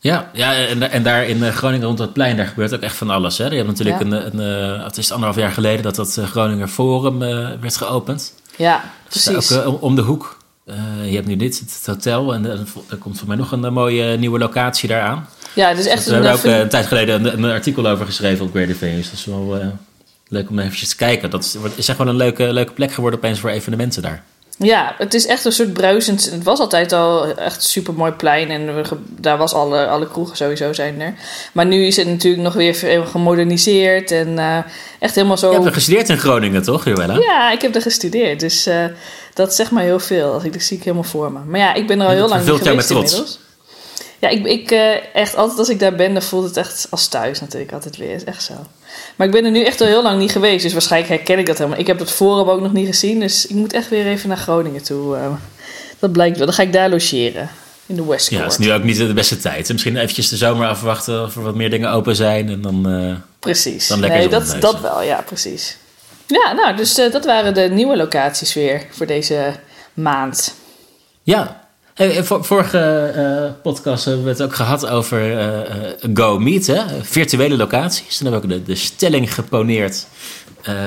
Ja, 0.00 0.30
ja 0.32 0.54
en, 0.54 0.90
en 0.90 1.02
daar 1.02 1.26
in 1.26 1.42
eh, 1.42 1.50
Groningen 1.54 1.86
rond 1.86 1.98
het 1.98 2.12
plein, 2.12 2.36
daar 2.36 2.46
gebeurt 2.46 2.74
ook 2.74 2.80
echt 2.80 2.96
van 2.96 3.10
alles. 3.10 3.38
Hè? 3.38 3.46
Je 3.46 3.54
hebt 3.54 3.66
natuurlijk 3.66 4.00
een, 4.00 4.38
een, 4.38 4.80
het 4.82 4.96
is 4.96 5.10
anderhalf 5.10 5.40
jaar 5.40 5.52
geleden 5.52 5.82
dat 5.82 5.94
dat 5.94 6.18
Groninger 6.24 6.68
Forum 6.68 7.22
uh, 7.22 7.50
werd 7.60 7.76
geopend. 7.76 8.34
Ja, 8.56 8.84
precies. 9.08 9.48
Dus 9.48 9.62
ook 9.62 9.82
om 9.82 9.94
de 9.94 10.02
hoek. 10.02 10.36
Uh, 10.66 10.74
je 11.08 11.14
hebt 11.14 11.26
nu 11.26 11.36
dit, 11.36 11.58
het 11.58 11.86
hotel, 11.86 12.34
en 12.34 12.44
er 12.90 12.96
komt 12.98 13.18
voor 13.18 13.28
mij 13.28 13.36
nog 13.36 13.52
een, 13.52 13.62
een 13.62 13.72
mooie 13.72 14.16
nieuwe 14.16 14.38
locatie 14.38 14.88
daaraan. 14.88 15.28
Ja, 15.58 15.70
is 15.70 15.86
echt 15.86 15.96
dus 15.96 16.06
we 16.06 16.12
hebben 16.12 16.32
ook 16.32 16.44
uh, 16.44 16.58
een 16.58 16.68
tijd 16.68 16.86
geleden 16.86 17.24
een, 17.24 17.42
een, 17.42 17.50
artikel 17.50 17.88
over 17.88 18.06
geschreven 18.06 18.44
op 18.44 18.50
Great 18.50 18.70
Adventures. 18.70 19.10
Dat 19.10 19.18
is 19.18 19.24
wel 19.24 19.56
uh, 19.56 19.66
leuk 20.28 20.50
om 20.50 20.58
even 20.58 20.88
te 20.88 20.96
kijken. 20.96 21.30
Dat 21.30 21.44
is, 21.44 21.56
is 21.76 21.88
echt 21.88 21.98
wel 21.98 22.08
een 22.08 22.16
leuke, 22.16 22.52
leuke 22.52 22.72
plek 22.72 22.92
geworden 22.92 23.18
opeens 23.18 23.40
voor 23.40 23.50
evenementen 23.50 24.02
daar. 24.02 24.22
Ja, 24.58 24.94
het 24.98 25.14
is 25.14 25.26
echt 25.26 25.44
een 25.44 25.52
soort 25.52 25.72
bruisend. 25.72 26.30
Het 26.30 26.42
was 26.42 26.58
altijd 26.58 26.92
al 26.92 27.36
echt 27.36 27.56
een 27.56 27.62
super 27.62 27.94
mooi 27.94 28.12
plein 28.12 28.50
en 28.50 28.74
we, 28.74 28.82
daar 29.08 29.38
was 29.38 29.52
alle, 29.52 29.86
alle 29.86 30.08
kroegen 30.08 30.36
sowieso 30.36 30.72
zijn 30.72 31.00
er. 31.00 31.14
Maar 31.52 31.66
nu 31.66 31.86
is 31.86 31.96
het 31.96 32.06
natuurlijk 32.06 32.42
nog 32.42 32.54
weer 32.54 32.74
gemoderniseerd 33.06 34.10
en 34.10 34.28
uh, 34.28 34.58
echt 34.98 35.14
helemaal 35.14 35.36
zo. 35.38 35.48
Je 35.48 35.54
hebt 35.54 35.66
er 35.66 35.72
gestudeerd 35.72 36.08
in 36.08 36.18
Groningen, 36.18 36.62
toch, 36.62 36.84
Joella? 36.84 37.18
Ja, 37.18 37.52
ik 37.52 37.62
heb 37.62 37.74
er 37.74 37.82
gestudeerd. 37.82 38.40
Dus 38.40 38.66
uh, 38.66 38.84
dat 39.34 39.54
zegt 39.54 39.70
maar 39.70 39.82
heel 39.82 40.00
veel. 40.00 40.44
Ik 40.44 40.52
dat 40.52 40.62
zie 40.62 40.76
ik 40.76 40.82
helemaal 40.82 41.04
voor 41.04 41.32
me. 41.32 41.38
Maar 41.46 41.60
ja, 41.60 41.74
ik 41.74 41.86
ben 41.86 42.00
er 42.00 42.06
al 42.06 42.12
heel 42.12 42.28
lang 42.28 42.44
niet 42.44 42.62
geweest 42.62 42.90
inmiddels. 42.90 43.38
Ja, 44.18 44.28
ik, 44.28 44.46
ik 44.46 44.70
uh, 44.70 45.14
echt 45.14 45.36
altijd 45.36 45.58
als 45.58 45.68
ik 45.68 45.78
daar 45.78 45.94
ben, 45.94 46.12
dan 46.12 46.22
voelt 46.22 46.44
het 46.44 46.56
echt 46.56 46.86
als 46.90 47.08
thuis 47.08 47.40
natuurlijk 47.40 47.72
altijd 47.72 47.96
weer. 47.96 48.14
Is 48.14 48.24
echt 48.24 48.42
zo. 48.42 48.54
Maar 49.16 49.26
ik 49.26 49.32
ben 49.32 49.44
er 49.44 49.50
nu 49.50 49.64
echt 49.64 49.80
al 49.80 49.86
heel 49.86 50.02
lang 50.02 50.18
niet 50.18 50.32
geweest, 50.32 50.62
dus 50.62 50.72
waarschijnlijk 50.72 51.12
herken 51.12 51.38
ik 51.38 51.46
dat 51.46 51.58
helemaal. 51.58 51.78
Ik 51.78 51.86
heb 51.86 51.98
het 51.98 52.10
forum 52.10 52.48
ook 52.48 52.60
nog 52.60 52.72
niet 52.72 52.86
gezien, 52.86 53.20
dus 53.20 53.46
ik 53.46 53.56
moet 53.56 53.72
echt 53.72 53.88
weer 53.88 54.06
even 54.06 54.28
naar 54.28 54.38
Groningen 54.38 54.82
toe. 54.82 55.16
Uh, 55.16 55.32
dat 55.98 56.12
blijkt 56.12 56.36
wel. 56.36 56.46
Dan 56.46 56.54
ga 56.54 56.62
ik 56.62 56.72
daar 56.72 56.90
logeren. 56.90 57.50
In 57.86 57.96
de 57.96 58.04
West 58.04 58.30
Ja, 58.30 58.42
het 58.42 58.52
is 58.52 58.58
nu 58.58 58.72
ook 58.72 58.82
niet 58.82 58.96
de 58.96 59.12
beste 59.12 59.38
tijd. 59.38 59.72
Misschien 59.72 59.96
eventjes 59.96 60.28
de 60.28 60.36
zomer 60.36 60.68
afwachten 60.68 61.22
of 61.22 61.36
er 61.36 61.42
wat 61.42 61.54
meer 61.54 61.70
dingen 61.70 61.90
open 61.90 62.16
zijn. 62.16 62.48
En 62.48 62.62
dan, 62.62 62.88
uh, 62.88 63.14
precies. 63.38 63.86
Dan 63.86 64.00
lekker 64.00 64.18
nee, 64.18 64.28
dat, 64.28 64.56
dat 64.60 64.80
wel, 64.80 65.02
ja, 65.02 65.22
precies. 65.26 65.76
Ja, 66.26 66.52
nou, 66.52 66.76
dus 66.76 66.94
dat 66.94 67.24
waren 67.24 67.54
de 67.54 67.60
nieuwe 67.60 67.96
locaties 67.96 68.54
weer 68.54 68.86
voor 68.90 69.06
deze 69.06 69.52
maand. 69.94 70.54
Ja, 71.22 71.67
Hey, 71.98 72.24
vorige 72.24 73.12
uh, 73.16 73.62
podcast 73.62 74.04
hebben 74.04 74.24
we 74.24 74.30
het 74.30 74.42
ook 74.42 74.54
gehad 74.54 74.86
over 74.86 75.32
uh, 75.32 76.14
Go 76.14 76.38
Meet, 76.38 76.66
hè? 76.66 77.04
virtuele 77.04 77.56
locaties. 77.56 78.18
En 78.18 78.24
dan 78.24 78.32
hebben 78.32 78.50
we 78.50 78.56
de, 78.56 78.62
de 78.62 78.74
stelling 78.74 79.34
geponeerd. 79.34 80.06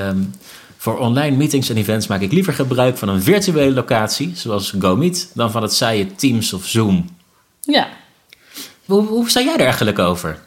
Um, 0.07 0.33
voor 0.77 0.97
online 0.97 1.37
meetings 1.37 1.69
en 1.69 1.77
events 1.77 2.07
maak 2.07 2.21
ik 2.21 2.31
liever 2.31 2.53
gebruik 2.53 2.97
van 2.97 3.09
een 3.09 3.21
virtuele 3.21 3.73
locatie, 3.73 4.31
zoals 4.35 4.73
Go 4.79 4.95
Meet, 4.95 5.31
dan 5.33 5.51
van 5.51 5.61
het 5.61 5.73
saaie 5.73 6.15
Teams 6.15 6.53
of 6.53 6.65
Zoom. 6.65 7.09
Ja. 7.61 7.87
Hoe, 8.85 9.05
hoe 9.05 9.29
sta 9.29 9.41
jij 9.41 9.53
er 9.53 9.65
eigenlijk 9.65 9.99
over? 9.99 10.39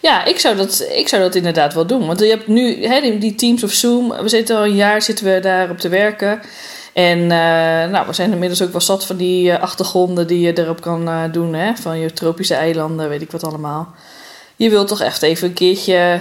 Ja, 0.00 0.24
ik 0.24 0.38
zou, 0.38 0.56
dat, 0.56 0.86
ik 0.94 1.08
zou 1.08 1.22
dat 1.22 1.34
inderdaad 1.34 1.74
wel 1.74 1.86
doen. 1.86 2.06
Want 2.06 2.20
je 2.20 2.26
hebt 2.26 2.46
nu 2.46 2.84
hè, 2.84 3.18
die 3.18 3.34
Teams 3.34 3.64
of 3.64 3.72
Zoom. 3.72 4.08
We 4.08 4.28
zitten 4.28 4.56
al 4.56 4.64
een 4.64 4.76
jaar 4.76 5.02
zitten 5.02 5.34
we 5.34 5.40
daarop 5.40 5.78
te 5.78 5.88
werken. 5.88 6.40
En 6.96 7.18
uh, 7.18 7.28
nou, 7.90 8.06
we 8.06 8.12
zijn 8.12 8.32
inmiddels 8.32 8.62
ook 8.62 8.72
wel 8.72 8.80
zat 8.80 9.06
van 9.06 9.16
die 9.16 9.50
uh, 9.50 9.60
achtergronden 9.60 10.26
die 10.26 10.40
je 10.40 10.58
erop 10.58 10.80
kan 10.80 11.08
uh, 11.08 11.22
doen. 11.32 11.54
Hè? 11.54 11.74
Van 11.74 11.98
je 11.98 12.12
tropische 12.12 12.54
eilanden, 12.54 13.08
weet 13.08 13.22
ik 13.22 13.30
wat 13.30 13.44
allemaal. 13.44 13.94
Je 14.56 14.70
wilt 14.70 14.88
toch 14.88 15.00
echt 15.00 15.22
even 15.22 15.48
een 15.48 15.54
keertje 15.54 16.20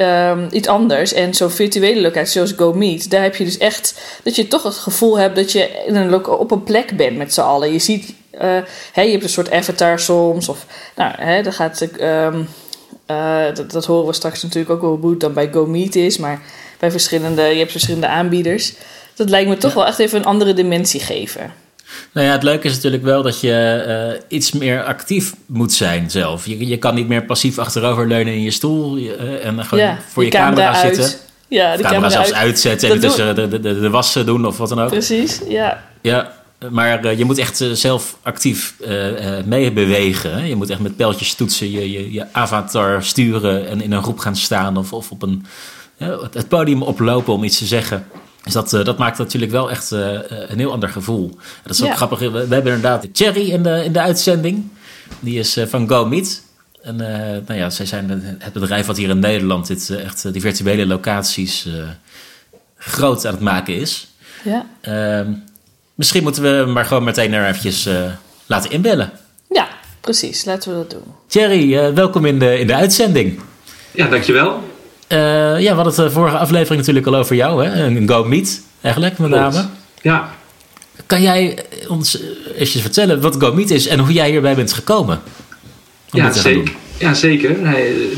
um, 0.00 0.48
iets 0.50 0.68
anders. 0.68 1.12
En 1.12 1.34
zo'n 1.34 1.50
virtuele 1.50 2.00
locatie 2.00 2.32
zoals 2.32 2.52
GoMeet, 2.56 3.10
daar 3.10 3.22
heb 3.22 3.36
je 3.36 3.44
dus 3.44 3.58
echt 3.58 4.00
dat 4.22 4.36
je 4.36 4.48
toch 4.48 4.62
het 4.62 4.74
gevoel 4.74 5.18
hebt 5.18 5.36
dat 5.36 5.52
je 5.52 5.82
in 5.86 5.96
een 5.96 6.26
op 6.26 6.50
een 6.50 6.62
plek 6.62 6.96
bent 6.96 7.16
met 7.16 7.34
z'n 7.34 7.40
allen. 7.40 7.72
Je 7.72 7.78
ziet, 7.78 8.14
hè, 8.92 9.02
je 9.02 9.10
hebt 9.10 9.22
een 9.22 9.28
soort 9.28 9.50
avatar 9.50 9.98
soms. 9.98 10.48
Of 10.48 10.66
nou, 10.96 11.12
hè, 11.16 11.42
dan 11.42 11.52
gaat. 11.52 11.88
Um, 12.00 12.48
dat, 13.54 13.70
dat 13.70 13.84
horen 13.84 14.06
we 14.06 14.12
straks 14.12 14.42
natuurlijk 14.42 14.72
ook 14.72 14.80
wel 14.80 14.98
hoe 15.00 15.16
dan 15.16 15.32
bij 15.32 15.48
GoMeet 15.52 15.96
is. 15.96 16.18
Maar 16.18 16.42
bij 16.78 16.90
verschillende, 16.90 17.42
je 17.42 17.58
hebt 17.58 17.70
verschillende 17.70 18.08
aanbieders. 18.08 18.74
Dat 19.18 19.30
lijkt 19.30 19.48
me 19.48 19.56
toch 19.56 19.74
wel 19.74 19.86
echt 19.86 19.98
even 19.98 20.18
een 20.18 20.24
andere 20.24 20.52
dimensie 20.54 21.00
geven. 21.00 21.52
Nou 22.12 22.26
ja, 22.26 22.32
het 22.32 22.42
leuke 22.42 22.66
is 22.66 22.74
natuurlijk 22.74 23.02
wel 23.02 23.22
dat 23.22 23.40
je 23.40 23.84
eh, 23.86 24.22
iets 24.36 24.52
meer 24.52 24.84
actief 24.84 25.34
moet 25.46 25.72
zijn 25.72 26.10
zelf. 26.10 26.46
Je, 26.46 26.66
je 26.66 26.76
kan 26.76 26.94
niet 26.94 27.08
meer 27.08 27.24
passief 27.24 27.58
achteroverleunen 27.58 28.32
in 28.32 28.42
je 28.42 28.50
stoel 28.50 28.98
uh, 28.98 29.44
en 29.44 29.64
gewoon 29.64 29.96
voor 30.08 30.24
je, 30.24 30.30
camera, 30.30 30.74
zitten. 30.74 31.18
Ja, 31.48 31.76
de 31.76 31.82
camera, 31.82 31.88
camera 31.88 32.10
zelfs 32.10 32.32
uitzetten 32.32 32.90
en 32.90 33.00
tussen 33.00 33.34
de, 33.34 33.48
de, 33.48 33.60
de, 33.60 33.80
de 33.80 33.90
was 33.90 34.12
doen 34.12 34.46
of 34.46 34.58
wat 34.58 34.68
dan 34.68 34.80
ook. 34.80 34.88
Precies, 34.88 35.40
ja. 35.48 35.84
Ja, 36.02 36.32
maar 36.70 37.04
uh, 37.04 37.18
je 37.18 37.24
moet 37.24 37.38
echt 37.38 37.64
zelf 37.72 38.18
actief 38.22 38.74
meebewegen. 39.44 40.46
Je 40.46 40.56
moet 40.56 40.70
echt 40.70 40.80
met 40.80 40.96
pijltjes 40.96 41.34
toetsen, 41.34 41.70
je, 41.70 41.90
je, 41.90 42.12
je, 42.12 42.26
avatar 42.32 43.04
sturen 43.04 43.68
en 43.68 43.80
in 43.80 43.92
een 43.92 44.02
groep 44.02 44.18
gaan 44.18 44.36
staan 44.36 44.76
of, 44.76 44.92
of 44.92 45.10
op 45.10 45.22
een, 45.22 45.46
het 46.32 46.48
podium 46.48 46.82
oplopen 46.82 47.32
om 47.32 47.44
iets 47.44 47.58
te 47.58 47.66
zeggen. 47.66 48.06
Dus 48.44 48.52
dat, 48.52 48.72
uh, 48.72 48.84
dat 48.84 48.98
maakt 48.98 49.18
natuurlijk 49.18 49.52
wel 49.52 49.70
echt 49.70 49.92
uh, 49.92 50.18
een 50.28 50.58
heel 50.58 50.72
ander 50.72 50.88
gevoel. 50.88 51.38
dat 51.62 51.72
is 51.72 51.82
ook 51.82 51.96
grappig. 51.96 52.18
We, 52.18 52.30
we, 52.30 52.38
hebben 52.38 52.72
inderdaad 52.74 53.06
Cherry 53.12 53.50
in 53.50 53.62
de, 53.62 53.84
in 53.84 53.92
de 53.92 54.00
uitzending. 54.00 54.68
Die 55.20 55.38
is 55.38 55.56
uh, 55.56 55.66
van 55.66 55.88
GoMeet. 55.88 56.42
En 56.82 56.96
nou 57.46 57.54
ja, 57.54 57.70
zij 57.70 57.86
zijn 57.86 58.38
het 58.38 58.52
bedrijf 58.52 58.86
wat 58.86 58.96
hier 58.96 59.08
in 59.08 59.18
Nederland 59.18 59.66
dit, 59.66 59.90
echt 59.90 60.32
die 60.32 60.40
virtuele 60.40 60.86
locaties 60.86 61.68
groot 62.76 63.26
aan 63.26 63.32
het 63.32 63.42
maken 63.42 63.74
is. 63.74 64.08
Ja. 64.44 64.66
Ehm, 64.80 65.32
misschien 65.94 66.22
moeten 66.22 66.42
we 66.42 66.70
maar 66.72 66.84
gewoon 66.84 67.04
meteen 67.04 67.32
er 67.32 67.46
eventjes 67.46 67.88
laten 68.46 68.70
inbellen. 68.70 69.10
Ja, 69.48 69.68
precies. 70.00 70.44
Laten 70.44 70.70
we 70.70 70.76
dat 70.76 70.90
doen. 70.90 71.14
Cherry, 71.28 71.94
welkom 71.94 72.24
in 72.24 72.38
de, 72.38 72.58
in 72.58 72.66
de 72.66 72.74
uitzending. 72.74 73.40
Ja, 73.90 74.08
dankjewel. 74.08 74.62
Uh, 75.08 75.18
ja, 75.60 75.70
we 75.70 75.82
hadden 75.82 75.86
het 75.86 75.96
de 75.96 76.10
vorige 76.10 76.38
aflevering 76.38 76.78
natuurlijk 76.78 77.06
al 77.06 77.16
over 77.16 77.36
jou, 77.36 77.64
hè? 77.64 77.84
Een 77.84 78.08
Go 78.08 78.24
Meet, 78.24 78.62
eigenlijk, 78.80 79.18
met 79.18 79.30
name. 79.30 79.64
Ja. 80.02 80.30
Kan 81.06 81.22
jij 81.22 81.58
ons 81.88 82.22
eens 82.56 82.70
vertellen 82.80 83.20
wat 83.20 83.36
Go 83.38 83.52
Meet 83.52 83.70
is 83.70 83.86
en 83.86 83.98
hoe 83.98 84.12
jij 84.12 84.30
hierbij 84.30 84.54
bent 84.54 84.72
gekomen? 84.72 85.20
Ja 86.10 86.32
zeker. 86.32 86.72
ja, 86.98 87.14
zeker. 87.14 87.56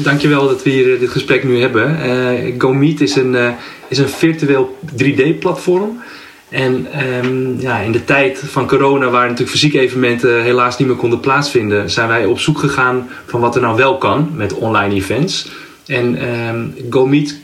Dankjewel 0.03 0.49
dat 0.49 0.63
we 0.63 0.71
hier 0.71 0.99
dit 0.99 1.11
gesprek 1.11 1.45
nu 1.45 1.61
hebben. 1.61 1.99
Uh, 2.07 2.55
Go 2.59 2.73
Meet 2.73 3.01
is 3.01 3.17
een, 3.17 3.35
uh, 3.35 3.49
is 3.89 3.99
een 3.99 4.09
virtueel 4.09 4.79
3D-platform. 5.03 6.01
En 6.49 6.87
um, 7.25 7.61
ja, 7.61 7.79
in 7.79 7.93
de 7.93 8.05
tijd 8.05 8.43
van 8.47 8.67
corona, 8.67 9.09
waar 9.09 9.23
natuurlijk 9.23 9.51
fysieke 9.51 9.81
evenementen 9.81 10.43
helaas 10.43 10.79
niet 10.79 10.89
meer 10.89 10.97
konden 10.97 11.21
plaatsvinden, 11.21 11.91
zijn 11.91 12.09
wij 12.09 12.25
op 12.25 12.39
zoek 12.39 12.59
gegaan 12.59 13.09
van 13.27 13.41
wat 13.41 13.55
er 13.55 13.61
nou 13.61 13.77
wel 13.77 13.99
kan 13.99 14.31
met 14.35 14.55
online 14.55 14.95
events. 14.95 15.51
En 15.91 16.29
um, 16.49 16.75
Go 16.91 17.07
Meet, 17.07 17.39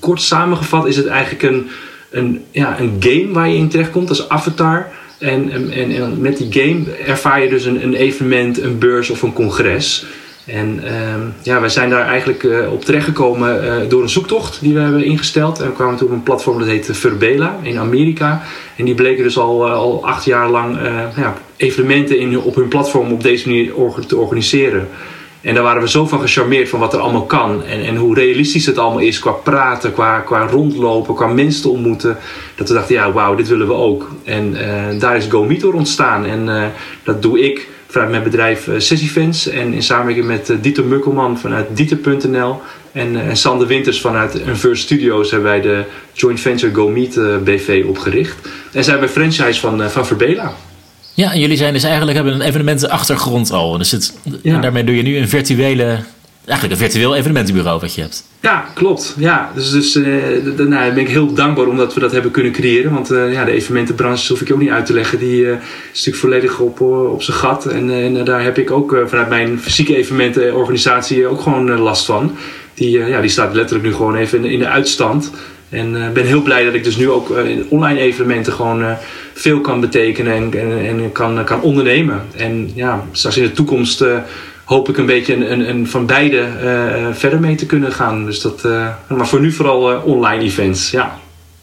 kort 0.00 0.22
samengevat, 0.22 0.86
is 0.86 0.96
het 0.96 1.06
eigenlijk 1.06 1.42
een, 1.42 1.66
een, 2.10 2.44
ja, 2.50 2.80
een 2.80 2.96
game 3.00 3.32
waar 3.32 3.48
je 3.48 3.56
in 3.56 3.68
terechtkomt 3.68 4.08
als 4.08 4.28
avatar. 4.28 4.86
En, 5.18 5.50
en, 5.50 5.72
en, 5.72 6.20
met 6.20 6.36
die 6.36 6.52
game 6.52 6.96
ervaar 7.06 7.42
je 7.42 7.48
dus 7.48 7.64
een, 7.64 7.82
een 7.82 7.94
evenement, 7.94 8.62
een 8.62 8.78
beurs 8.78 9.10
of 9.10 9.22
een 9.22 9.32
congres. 9.32 10.06
En 10.46 10.94
um, 11.12 11.34
ja, 11.42 11.60
wij 11.60 11.68
zijn 11.68 11.90
daar 11.90 12.06
eigenlijk 12.06 12.42
uh, 12.42 12.72
op 12.72 12.84
terechtgekomen 12.84 13.64
uh, 13.64 13.88
door 13.88 14.02
een 14.02 14.08
zoektocht 14.08 14.60
die 14.60 14.74
we 14.74 14.80
hebben 14.80 15.04
ingesteld. 15.04 15.60
En 15.60 15.66
we 15.66 15.72
kwamen 15.72 15.96
toen 15.96 16.08
op 16.08 16.12
een 16.12 16.22
platform 16.22 16.58
dat 16.58 16.68
heet 16.68 16.88
Verbela 16.92 17.58
in 17.62 17.78
Amerika. 17.78 18.42
En 18.76 18.84
die 18.84 18.94
bleken 18.94 19.22
dus 19.22 19.38
al, 19.38 19.66
uh, 19.66 19.72
al 19.72 20.06
acht 20.06 20.24
jaar 20.24 20.50
lang 20.50 20.78
ja, 21.16 21.36
evenementen 21.56 22.18
in, 22.18 22.38
op 22.38 22.54
hun 22.54 22.68
platform 22.68 23.12
op 23.12 23.22
deze 23.22 23.48
manier 23.48 23.72
te 24.06 24.16
organiseren. 24.16 24.88
En 25.40 25.54
daar 25.54 25.62
waren 25.62 25.82
we 25.82 25.88
zo 25.88 26.06
van 26.06 26.20
gecharmeerd 26.20 26.68
van 26.68 26.80
wat 26.80 26.92
er 26.92 27.00
allemaal 27.00 27.26
kan. 27.26 27.64
En, 27.64 27.84
en 27.84 27.96
hoe 27.96 28.14
realistisch 28.14 28.66
het 28.66 28.78
allemaal 28.78 29.00
is 29.00 29.18
qua 29.18 29.30
praten, 29.30 29.92
qua, 29.92 30.18
qua 30.18 30.46
rondlopen, 30.46 31.14
qua 31.14 31.26
mensen 31.26 31.62
te 31.62 31.68
ontmoeten. 31.68 32.16
Dat 32.54 32.68
we 32.68 32.74
dachten, 32.74 32.94
ja, 32.94 33.12
wauw, 33.12 33.34
dit 33.34 33.48
willen 33.48 33.66
we 33.66 33.72
ook. 33.72 34.10
En 34.24 34.52
uh, 34.52 35.00
daar 35.00 35.16
is 35.16 35.26
GoMeetor 35.26 35.74
ontstaan. 35.74 36.26
En 36.26 36.48
uh, 36.48 36.64
dat 37.04 37.22
doe 37.22 37.40
ik 37.40 37.68
vanuit 37.86 38.10
mijn 38.10 38.22
bedrijf 38.22 38.68
uh. 38.68 39.54
En 39.54 39.72
in 39.72 39.82
samenwerking 39.82 40.26
met 40.26 40.52
Dieter 40.60 40.84
Mukkelman 40.84 41.38
vanuit 41.38 41.66
Dieter.nl. 41.76 42.60
En, 42.92 43.20
en 43.20 43.36
Sander 43.36 43.66
Winters 43.66 44.00
vanuit 44.00 44.46
Unverse 44.46 44.82
Studios 44.82 45.30
hebben 45.30 45.50
wij 45.50 45.60
de 45.60 45.84
joint 46.12 46.40
venture 46.40 46.74
GoMeet 46.74 47.20
BV 47.44 47.84
opgericht. 47.88 48.48
En 48.72 48.84
zijn 48.84 49.00
we 49.00 49.08
franchise 49.08 49.60
van, 49.60 49.90
van 49.90 50.06
Verbela. 50.06 50.54
Ja, 51.20 51.32
en 51.32 51.40
jullie 51.40 51.56
zijn 51.56 51.72
dus 51.72 51.82
eigenlijk 51.82 52.16
hebben 52.16 52.34
een 52.34 52.40
evenementenachtergrond 52.40 53.50
al. 53.50 53.78
Dus 53.78 53.90
het, 53.90 54.14
en 54.42 54.60
daarmee 54.60 54.84
doe 54.84 54.96
je 54.96 55.02
nu 55.02 55.16
een 55.16 55.28
virtuele, 55.28 55.98
eigenlijk 56.44 56.80
een 56.80 56.86
virtueel 56.86 57.16
evenementenbureau 57.16 57.80
wat 57.80 57.94
je 57.94 58.00
hebt. 58.00 58.24
Ja, 58.40 58.64
klopt. 58.74 59.14
Ja, 59.18 59.50
dus, 59.54 59.70
dus 59.70 59.96
uh, 59.96 60.06
nou, 60.56 60.92
ben 60.92 60.98
ik 60.98 61.08
heel 61.08 61.34
dankbaar 61.34 61.66
omdat 61.66 61.94
we 61.94 62.00
dat 62.00 62.12
hebben 62.12 62.30
kunnen 62.30 62.52
creëren. 62.52 62.92
Want 62.92 63.12
uh, 63.12 63.32
ja, 63.32 63.44
de 63.44 63.50
evenementenbranche 63.50 64.28
hoef 64.28 64.40
ik 64.40 64.48
je 64.48 64.54
ook 64.54 64.60
niet 64.60 64.70
uit 64.70 64.86
te 64.86 64.92
leggen. 64.92 65.18
Die 65.18 65.40
uh, 65.40 65.50
is 65.50 65.58
natuurlijk 65.92 66.16
volledig 66.16 66.58
op, 66.58 66.80
op 66.80 67.22
zijn 67.22 67.36
gat. 67.36 67.66
En, 67.66 67.90
en 67.90 68.24
daar 68.24 68.42
heb 68.42 68.58
ik 68.58 68.70
ook 68.70 69.02
vanuit 69.06 69.28
mijn 69.28 69.58
fysieke 69.58 69.96
evenementenorganisatie 69.96 71.26
ook 71.26 71.40
gewoon 71.40 71.78
last 71.78 72.04
van. 72.04 72.36
Die, 72.74 72.98
ja, 72.98 73.20
die 73.20 73.30
staat 73.30 73.54
letterlijk 73.54 73.88
nu 73.88 73.94
gewoon 73.94 74.16
even 74.16 74.44
in, 74.44 74.50
in 74.50 74.58
de 74.58 74.68
uitstand. 74.68 75.30
En 75.68 75.96
ik 75.96 76.12
ben 76.12 76.26
heel 76.26 76.42
blij 76.42 76.64
dat 76.64 76.74
ik 76.74 76.84
dus 76.84 76.96
nu 76.96 77.10
ook 77.10 77.30
in 77.30 77.66
online 77.68 78.00
evenementen 78.00 78.52
gewoon 78.52 78.96
veel 79.40 79.60
kan 79.60 79.80
betekenen 79.80 80.32
en, 80.32 80.86
en, 80.86 81.12
kan, 81.12 81.44
kan 81.44 81.60
ondernemen. 81.60 82.22
En 82.36 82.70
ja, 82.74 83.04
straks 83.12 83.36
in 83.36 83.42
de 83.42 83.52
toekomst 83.52 84.04
hoop 84.64 84.88
ik 84.88 84.96
een 84.96 85.06
beetje 85.06 85.34
een, 85.34 85.68
een, 85.68 85.86
van 85.86 86.06
beide 86.06 86.48
verder 87.12 87.40
mee 87.40 87.54
te 87.54 87.66
kunnen 87.66 87.92
gaan. 87.92 88.24
Dus 88.24 88.40
dat, 88.40 88.62
maar 89.08 89.26
voor 89.26 89.40
nu 89.40 89.52
vooral 89.52 90.02
online 90.02 90.42
events, 90.42 90.90
ja. 90.90 91.18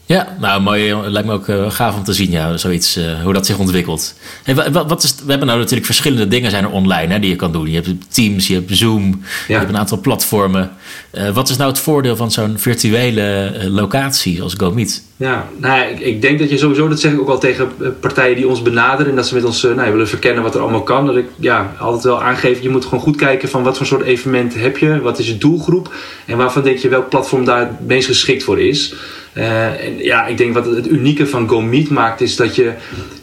Ja, 0.08 0.36
nou 0.40 0.60
mooi. 0.60 0.94
Het 0.94 1.12
lijkt 1.12 1.28
me 1.28 1.34
ook 1.34 1.48
uh, 1.48 1.70
gaaf 1.70 1.96
om 1.96 2.04
te 2.04 2.12
zien, 2.12 2.30
ja, 2.30 2.56
zoiets, 2.56 2.96
uh, 2.96 3.22
hoe 3.22 3.32
dat 3.32 3.46
zich 3.46 3.58
ontwikkelt. 3.58 4.14
Hey, 4.42 4.54
wat, 4.54 4.88
wat 4.88 5.02
is, 5.02 5.14
we 5.14 5.30
hebben 5.30 5.46
nou 5.46 5.58
natuurlijk 5.58 5.86
verschillende 5.86 6.28
dingen 6.28 6.50
zijn 6.50 6.64
er 6.64 6.70
online 6.70 7.12
hè, 7.12 7.18
die 7.18 7.30
je 7.30 7.36
kan 7.36 7.52
doen. 7.52 7.70
Je 7.70 7.74
hebt 7.74 8.14
Teams, 8.14 8.46
je 8.46 8.54
hebt 8.54 8.76
Zoom, 8.76 9.08
ja. 9.08 9.18
je 9.46 9.54
hebt 9.54 9.68
een 9.68 9.76
aantal 9.76 10.00
platformen. 10.00 10.70
Uh, 11.12 11.30
wat 11.30 11.48
is 11.48 11.56
nou 11.56 11.70
het 11.70 11.78
voordeel 11.78 12.16
van 12.16 12.30
zo'n 12.30 12.58
virtuele 12.58 13.52
locatie 13.70 14.42
als 14.42 14.54
GoMeet? 14.54 15.02
Ja, 15.16 15.48
nou, 15.56 15.90
ik, 15.90 16.00
ik, 16.00 16.22
denk 16.22 16.38
dat 16.38 16.50
je 16.50 16.58
sowieso, 16.58 16.88
dat 16.88 17.00
zeg 17.00 17.12
ik 17.12 17.20
ook 17.20 17.28
al 17.28 17.38
tegen 17.38 17.68
partijen 18.00 18.36
die 18.36 18.48
ons 18.48 18.62
benaderen 18.62 19.10
en 19.10 19.16
dat 19.16 19.26
ze 19.26 19.34
met 19.34 19.44
ons 19.44 19.62
nou, 19.62 19.90
willen 19.90 20.08
verkennen 20.08 20.42
wat 20.42 20.54
er 20.54 20.60
allemaal 20.60 20.82
kan. 20.82 21.06
Dat 21.06 21.16
ik 21.16 21.26
ja, 21.36 21.74
altijd 21.78 22.04
wel 22.04 22.22
aangeef, 22.22 22.62
je 22.62 22.70
moet 22.70 22.84
gewoon 22.84 23.00
goed 23.00 23.16
kijken 23.16 23.48
van 23.48 23.62
wat 23.62 23.76
voor 23.76 23.86
soort 23.86 24.02
evenement 24.02 24.54
heb 24.54 24.78
je, 24.78 25.00
wat 25.00 25.18
is 25.18 25.28
je 25.28 25.38
doelgroep 25.38 25.94
en 26.26 26.36
waarvan 26.36 26.62
denk 26.62 26.78
je 26.78 26.88
welk 26.88 27.08
platform 27.08 27.44
daar 27.44 27.60
het 27.60 27.86
meest 27.86 28.06
geschikt 28.06 28.42
voor 28.42 28.60
is. 28.60 28.94
Uh, 29.38 29.84
en 29.84 29.98
ja, 29.98 30.26
ik 30.26 30.36
denk 30.36 30.54
wat 30.54 30.66
het, 30.66 30.88
unieke 30.88 31.26
van 31.26 31.48
GoMeet 31.48 31.90
maakt 31.90 32.20
is 32.20 32.36
dat 32.36 32.54
je 32.56 32.72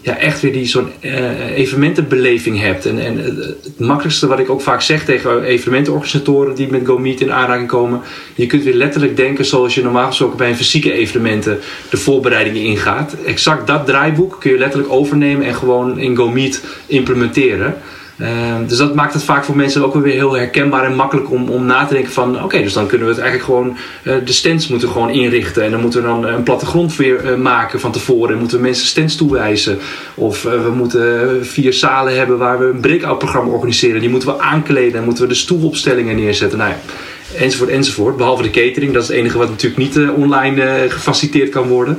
ja, 0.02 0.18
echt 0.18 0.42
weer 0.42 0.54
die 0.54 0.66
zo'n 0.66 0.90
uh, 1.02 1.58
evenementenbeleving 1.58 2.60
hebt. 2.60 2.86
En, 2.86 3.00
en 3.00 3.18
het 3.18 3.80
makkelijkste 3.80 4.28
wat 4.28 4.40
ik 4.40 4.50
ook 4.50 4.62
vaak 4.62 4.82
zeg 4.82 5.06
tegen 5.06 5.44
evenementenorganisatoren 5.44 6.56
die 6.56 6.68
met 6.72 6.86
GoMeet 6.86 7.22
in 7.22 7.32
aanraking 7.32 7.68
komen, 7.68 8.02
je 8.36 8.48
kunt 8.48 8.64
weer 8.64 8.74
letterlijk 8.74 9.16
denken 9.18 9.46
zoals 9.46 9.76
je 9.76 9.84
normaal 9.84 10.08
gesproken 10.08 10.38
bij 10.38 10.50
een 10.50 10.56
fysieke 10.56 10.92
evenementen 10.92 11.60
de 11.90 11.98
voorbereidingen 11.98 12.62
ingaat. 12.62 13.16
Exact 13.26 13.68
dat 13.68 13.86
draaiboek 13.86 14.38
kun 14.40 14.52
je 14.52 14.58
letterlijk 14.58 14.92
overnemen 14.92 15.46
en 15.46 15.56
gewoon 15.56 16.00
in 16.00 16.16
GoMeet 16.16 16.64
implementeren. 16.86 17.78
Uh, 18.18 18.28
dus 18.68 18.78
dat 18.78 18.96
maakt 18.96 19.14
het 19.14 19.24
vaak 19.24 19.44
voor 19.44 19.56
mensen 19.56 19.86
ook 19.86 19.94
weer 19.94 20.14
heel 20.14 20.34
herkenbaar 20.34 20.84
en 20.84 20.96
makkelijk 20.96 21.32
om, 21.32 21.50
om 21.50 21.66
na 21.66 21.86
te 21.86 21.94
denken 21.94 22.12
van 22.12 22.44
oké, 22.44 22.62
dus 22.62 22.74
dan 22.74 22.88
kunnen 22.88 23.08
we 23.08 23.14
het 23.14 23.22
eigenlijk 23.22 23.52
gewoon, 23.52 23.78
uh, 24.04 24.26
de 24.26 24.34
stands 24.34 24.68
moeten 24.68 24.90
gewoon 24.90 25.10
inrichten. 25.10 25.64
En 25.64 25.72
dan 25.72 25.82
moeten 25.82 26.02
we 26.02 26.08
dan 26.08 26.26
een 26.26 26.44
plattegrond 26.44 26.96
weer 26.96 27.32
uh, 27.32 27.38
maken 27.38 27.80
van 27.80 27.92
tevoren. 27.92 28.34
En 28.34 28.40
moeten 28.40 28.58
we 28.58 28.64
mensen 28.64 28.88
stands 28.88 29.16
toewijzen. 29.16 29.80
Of 30.16 30.44
we 30.44 30.72
moeten 30.76 31.46
vier 31.46 31.74
zalen 31.74 32.18
hebben 32.18 32.38
waar 32.38 32.60
we 32.60 32.66
een 32.66 32.80
breakout 32.80 33.20
programma 33.20 33.52
organiseren, 33.52 34.02
die 34.02 34.10
moeten 34.10 34.30
we 34.30 34.40
aankleden. 34.40 35.00
En 35.00 35.06
moeten 35.06 35.24
we 35.24 35.30
de 35.30 35.36
stoelopstellingen 35.36 36.16
neerzetten. 36.16 36.58
Nou 36.58 36.70
ja, 36.70 36.80
enzovoort 37.38 37.70
enzovoort, 37.70 38.18
behalve 38.18 38.44
de 38.44 38.50
catering, 38.50 38.94
dat 38.94 39.02
is 39.02 39.08
het 39.08 39.18
enige 39.18 39.38
wat 39.38 39.50
natuurlijk 39.50 39.82
niet 39.82 40.10
online 40.16 40.86
gefaciliteerd 40.90 41.50
kan 41.50 41.68
worden. 41.68 41.98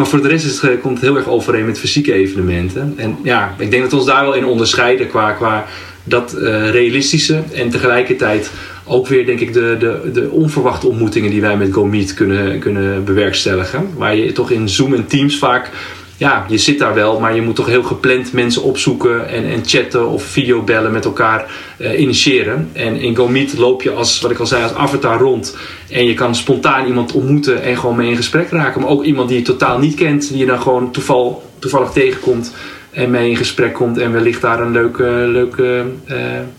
Maar 0.00 0.08
voor 0.08 0.22
de 0.22 0.28
rest 0.28 0.44
is 0.44 0.60
het, 0.60 0.80
komt 0.80 0.94
het 0.94 1.06
heel 1.06 1.16
erg 1.16 1.28
overeen 1.28 1.66
met 1.66 1.78
fysieke 1.78 2.12
evenementen. 2.12 2.94
En 2.96 3.16
ja, 3.22 3.54
ik 3.58 3.70
denk 3.70 3.82
dat 3.82 3.90
we 3.90 3.96
ons 3.96 4.06
daar 4.06 4.22
wel 4.22 4.34
in 4.34 4.44
onderscheiden 4.44 5.08
qua, 5.08 5.32
qua 5.32 5.66
dat 6.04 6.36
uh, 6.38 6.70
realistische 6.70 7.42
en 7.52 7.70
tegelijkertijd 7.70 8.50
ook 8.84 9.06
weer, 9.06 9.26
denk 9.26 9.40
ik, 9.40 9.52
de, 9.52 9.76
de, 9.78 10.10
de 10.12 10.30
onverwachte 10.30 10.86
ontmoetingen 10.86 11.30
die 11.30 11.40
wij 11.40 11.56
met 11.56 11.72
GoMeet 11.72 12.14
kunnen, 12.14 12.58
kunnen 12.58 13.04
bewerkstelligen. 13.04 13.88
Waar 13.96 14.16
je 14.16 14.32
toch 14.32 14.50
in 14.50 14.68
Zoom 14.68 14.94
en 14.94 15.06
Teams 15.06 15.38
vaak 15.38 15.70
ja, 16.20 16.44
je 16.48 16.58
zit 16.58 16.78
daar 16.78 16.94
wel, 16.94 17.20
maar 17.20 17.34
je 17.34 17.42
moet 17.42 17.54
toch 17.54 17.66
heel 17.66 17.82
gepland 17.82 18.32
mensen 18.32 18.62
opzoeken 18.62 19.28
en, 19.28 19.44
en 19.44 19.62
chatten 19.64 20.08
of 20.08 20.22
videobellen 20.22 20.92
met 20.92 21.04
elkaar 21.04 21.50
uh, 21.78 22.00
initiëren. 22.00 22.70
En 22.72 22.96
in 22.96 23.16
GoMeet 23.16 23.58
loop 23.58 23.82
je 23.82 23.90
als, 23.90 24.20
wat 24.20 24.30
ik 24.30 24.38
al 24.38 24.46
zei, 24.46 24.62
als 24.62 24.74
avatar 24.74 25.18
rond. 25.18 25.56
En 25.90 26.04
je 26.04 26.14
kan 26.14 26.34
spontaan 26.34 26.86
iemand 26.86 27.12
ontmoeten 27.12 27.62
en 27.62 27.76
gewoon 27.76 27.96
mee 27.96 28.10
in 28.10 28.16
gesprek 28.16 28.50
raken. 28.50 28.80
Maar 28.80 28.90
ook 28.90 29.04
iemand 29.04 29.28
die 29.28 29.38
je 29.38 29.44
totaal 29.44 29.78
niet 29.78 29.94
kent, 29.94 30.28
die 30.28 30.38
je 30.38 30.46
dan 30.46 30.60
gewoon 30.60 30.90
toeval, 30.90 31.42
toevallig 31.58 31.90
tegenkomt 31.90 32.54
en 32.90 33.10
mee 33.10 33.30
in 33.30 33.36
gesprek 33.36 33.72
komt. 33.72 33.98
En 33.98 34.12
wellicht 34.12 34.40
daar 34.40 34.60
een 34.60 34.72
leuke, 34.72 35.04
leuke 35.26 35.84
uh, 36.10 36.16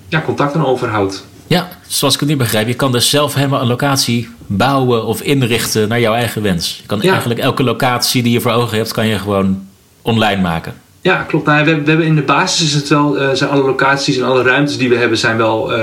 ja, 0.08 0.22
contact 0.22 0.56
aan 0.56 0.66
overhoudt. 0.66 1.26
Ja, 1.52 1.68
zoals 1.88 2.14
ik 2.14 2.20
het 2.20 2.30
nu 2.30 2.36
begrijp, 2.36 2.68
je 2.68 2.74
kan 2.74 2.92
dus 2.92 3.10
zelf 3.10 3.34
helemaal 3.34 3.62
een 3.62 3.68
locatie 3.68 4.30
bouwen 4.48 5.06
of 5.06 5.22
inrichten 5.22 5.88
naar 5.88 6.00
jouw 6.00 6.14
eigen 6.14 6.42
wens. 6.42 6.78
Je 6.82 6.88
kan 6.88 7.02
eigenlijk 7.02 7.40
elke 7.40 7.64
locatie 7.64 8.24
die 8.24 8.32
je 8.32 8.42
voor 8.42 8.52
ogen 8.52 8.78
hebt, 8.78 8.92
kan 8.92 9.08
je 9.08 9.20
gewoon 9.20 9.68
online 10.02 10.42
maken. 10.42 10.74
Ja, 11.02 11.16
klopt. 11.28 11.46
Nou, 11.46 11.64
we, 11.64 11.68
hebben, 11.68 11.84
we 11.84 11.90
hebben 11.90 12.08
in 12.08 12.16
de 12.16 12.22
basis 12.22 12.68
is 12.68 12.74
het 12.74 12.88
wel, 12.88 13.22
uh, 13.22 13.30
zijn 13.34 13.50
alle 13.50 13.64
locaties 13.64 14.18
en 14.18 14.24
alle 14.24 14.44
ruimtes 14.44 14.78
die 14.78 14.90
we 14.90 14.96
hebben 14.96 15.18
zijn 15.18 15.38
wel 15.38 15.78
uh, 15.78 15.80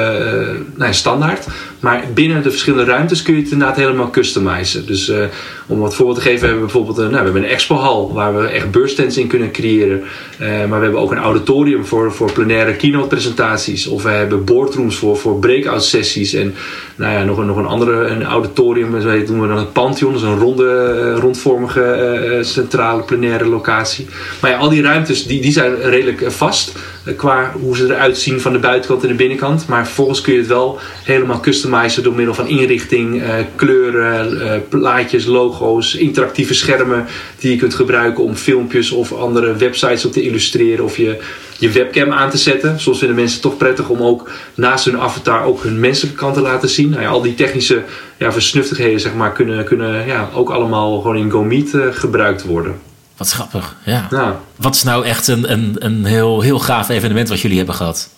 nou, 0.75 0.95
standaard. 0.95 1.47
Maar 1.81 2.05
binnen 2.15 2.43
de 2.43 2.51
verschillende 2.51 2.91
ruimtes 2.91 3.23
kun 3.23 3.35
je 3.35 3.43
het 3.43 3.51
inderdaad 3.51 3.77
helemaal 3.77 4.11
customizen. 4.11 4.87
Dus 4.87 5.09
uh, 5.09 5.25
om 5.67 5.79
wat 5.79 5.95
voorbeeld 5.95 6.17
te 6.17 6.23
geven, 6.23 6.41
hebben 6.41 6.59
we 6.67 6.73
bijvoorbeeld 6.73 6.99
een, 6.99 7.11
nou, 7.11 7.19
we 7.19 7.25
hebben 7.25 7.43
een 7.43 7.49
expohal 7.49 8.13
waar 8.13 8.41
we 8.41 8.47
echt 8.47 8.71
beurstands 8.71 9.17
in 9.17 9.27
kunnen 9.27 9.51
creëren. 9.51 10.03
maar 10.39 10.79
we 10.79 10.85
hebben 10.85 11.01
ook 11.01 11.11
een 11.11 11.19
auditorium 11.19 11.87
voor, 11.87 12.13
voor 12.13 12.33
plenaire 12.33 12.77
keynote 12.77 13.07
presentaties. 13.09 13.87
Of 13.87 14.03
we 14.03 14.09
hebben 14.09 14.45
boardrooms 14.45 14.97
voor, 14.97 15.17
voor 15.17 15.39
breakout 15.39 15.85
sessies. 15.85 16.35
En 16.35 16.55
nou 16.97 17.13
ja, 17.13 17.25
nog, 17.25 17.39
een, 17.39 17.47
nog 17.47 17.57
een 17.57 17.67
andere 17.67 18.07
een 18.07 18.25
auditorium, 18.25 19.01
zo 19.01 19.25
doen 19.25 19.41
we 19.41 19.49
dan 19.49 19.57
het 19.57 19.73
Pantheon. 19.73 20.13
Dat 20.13 20.23
is 20.23 20.29
een 20.29 20.39
ronde, 20.39 21.13
rondvormige 21.15 22.39
centrale 22.43 23.03
plenaire 23.03 23.47
locatie. 23.47 24.07
Maar 24.41 24.51
ja, 24.51 24.57
al 24.57 24.69
die 24.69 24.83
ruimtes 24.83 25.27
die, 25.27 25.41
die 25.41 25.53
zijn 25.53 25.81
redelijk 25.81 26.21
eh, 26.21 26.31
vast 26.31 26.79
eh, 27.05 27.17
qua 27.17 27.53
hoe 27.61 27.77
ze 27.77 27.85
eruit 27.85 28.19
zien 28.19 28.41
van 28.41 28.53
de 28.53 28.59
buitenkant 28.59 29.03
en 29.03 29.09
de 29.09 29.15
binnenkant. 29.15 29.67
Maar 29.67 29.85
vervolgens 29.85 30.21
kun 30.21 30.33
je 30.33 30.39
het 30.39 30.49
wel 30.49 30.79
helemaal 31.05 31.41
customizen 31.41 31.68
door 32.03 32.15
middel 32.15 32.35
van 32.35 32.47
inrichting, 32.47 33.23
eh, 33.23 33.35
kleuren, 33.55 34.69
plaatjes, 34.69 35.25
logo's, 35.25 35.95
interactieve 35.95 36.55
schermen 36.55 37.07
die 37.39 37.51
je 37.51 37.57
kunt 37.57 37.75
gebruiken 37.75 38.25
om 38.25 38.35
filmpjes 38.35 38.91
of 38.91 39.13
andere 39.13 39.57
websites 39.57 40.05
op 40.05 40.13
te 40.13 40.23
illustreren 40.23 40.85
of 40.85 40.97
je, 40.97 41.19
je 41.59 41.71
webcam 41.71 42.13
aan 42.13 42.31
te 42.31 42.39
zetten. 42.39 42.81
Soms 42.81 42.99
vinden 42.99 43.17
mensen 43.17 43.41
het 43.41 43.49
toch 43.49 43.57
prettig 43.57 43.89
om 43.89 44.03
ook 44.03 44.31
naast 44.55 44.85
hun 44.85 44.99
avatar 44.99 45.45
ook 45.45 45.63
hun 45.63 45.81
menselijke 45.81 46.19
kant 46.19 46.35
te 46.35 46.41
laten 46.41 46.69
zien. 46.69 46.91
Nou 46.91 47.03
ja, 47.03 47.09
al 47.09 47.23
die 47.23 47.35
technische 47.35 47.83
ja, 48.19 48.33
versnuftigheden 48.33 49.01
zeg 49.01 49.15
maar, 49.15 49.33
kunnen, 49.33 49.65
kunnen 49.65 50.07
ja, 50.07 50.31
ook 50.35 50.51
allemaal 50.51 51.01
gewoon 51.01 51.17
in 51.17 51.31
GoMeet 51.31 51.77
gebruikt 51.91 52.45
worden. 52.45 52.75
Wat 53.19 53.31
grappig, 53.31 53.77
ja. 53.85 54.41
Wat 54.57 54.75
is 54.75 54.83
nou 54.83 55.05
echt 55.05 55.29
een, 55.29 55.53
een, 55.53 55.77
een 55.79 56.05
heel, 56.05 56.41
heel 56.41 56.59
gaaf 56.59 56.89
evenement 56.89 57.29
wat 57.29 57.41
jullie 57.41 57.57
hebben 57.57 57.75
gehad? 57.75 58.09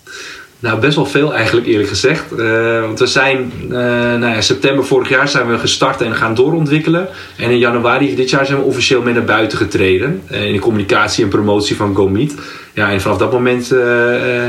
Nou, 0.60 0.80
best 0.80 0.96
wel 0.96 1.06
veel 1.06 1.34
eigenlijk 1.34 1.66
eerlijk 1.66 1.88
gezegd. 1.88 2.24
Uh, 2.38 2.80
want 2.80 2.98
we 2.98 3.06
zijn, 3.06 3.52
uh, 3.64 3.70
nou 3.70 4.26
ja, 4.26 4.40
september 4.40 4.84
vorig 4.84 5.08
jaar 5.08 5.28
zijn 5.28 5.50
we 5.50 5.58
gestart 5.58 6.00
en 6.00 6.14
gaan 6.14 6.34
doorontwikkelen. 6.34 7.08
En 7.36 7.50
in 7.50 7.58
januari 7.58 8.14
dit 8.14 8.30
jaar 8.30 8.46
zijn 8.46 8.58
we 8.58 8.64
officieel 8.64 9.02
mee 9.02 9.14
naar 9.14 9.24
buiten 9.24 9.58
getreden. 9.58 10.22
Uh, 10.30 10.44
in 10.46 10.52
de 10.52 10.58
communicatie 10.58 11.24
en 11.24 11.30
promotie 11.30 11.76
van 11.76 11.94
GoMeet. 11.94 12.34
Ja, 12.74 12.90
en 12.90 13.00
vanaf 13.00 13.18
dat 13.18 13.32
moment 13.32 13.68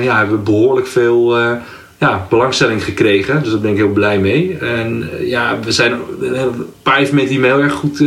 ja, 0.01 0.17
hebben 0.17 0.37
we 0.37 0.43
behoorlijk 0.43 0.87
veel 0.87 1.37
ja, 1.97 2.25
belangstelling 2.29 2.83
gekregen. 2.83 3.43
Dus 3.43 3.51
daar 3.51 3.61
ben 3.61 3.71
ik 3.71 3.77
heel 3.77 3.89
blij 3.89 4.19
mee. 4.19 4.57
En 4.57 5.09
ja, 5.19 5.59
we 5.63 5.71
zijn 5.71 5.91
een 6.21 6.65
paar 6.83 6.97
evenementen 6.97 7.33
die 7.33 7.39
me 7.39 7.47
heel 7.47 7.61
erg 7.61 7.73
goed 7.73 8.03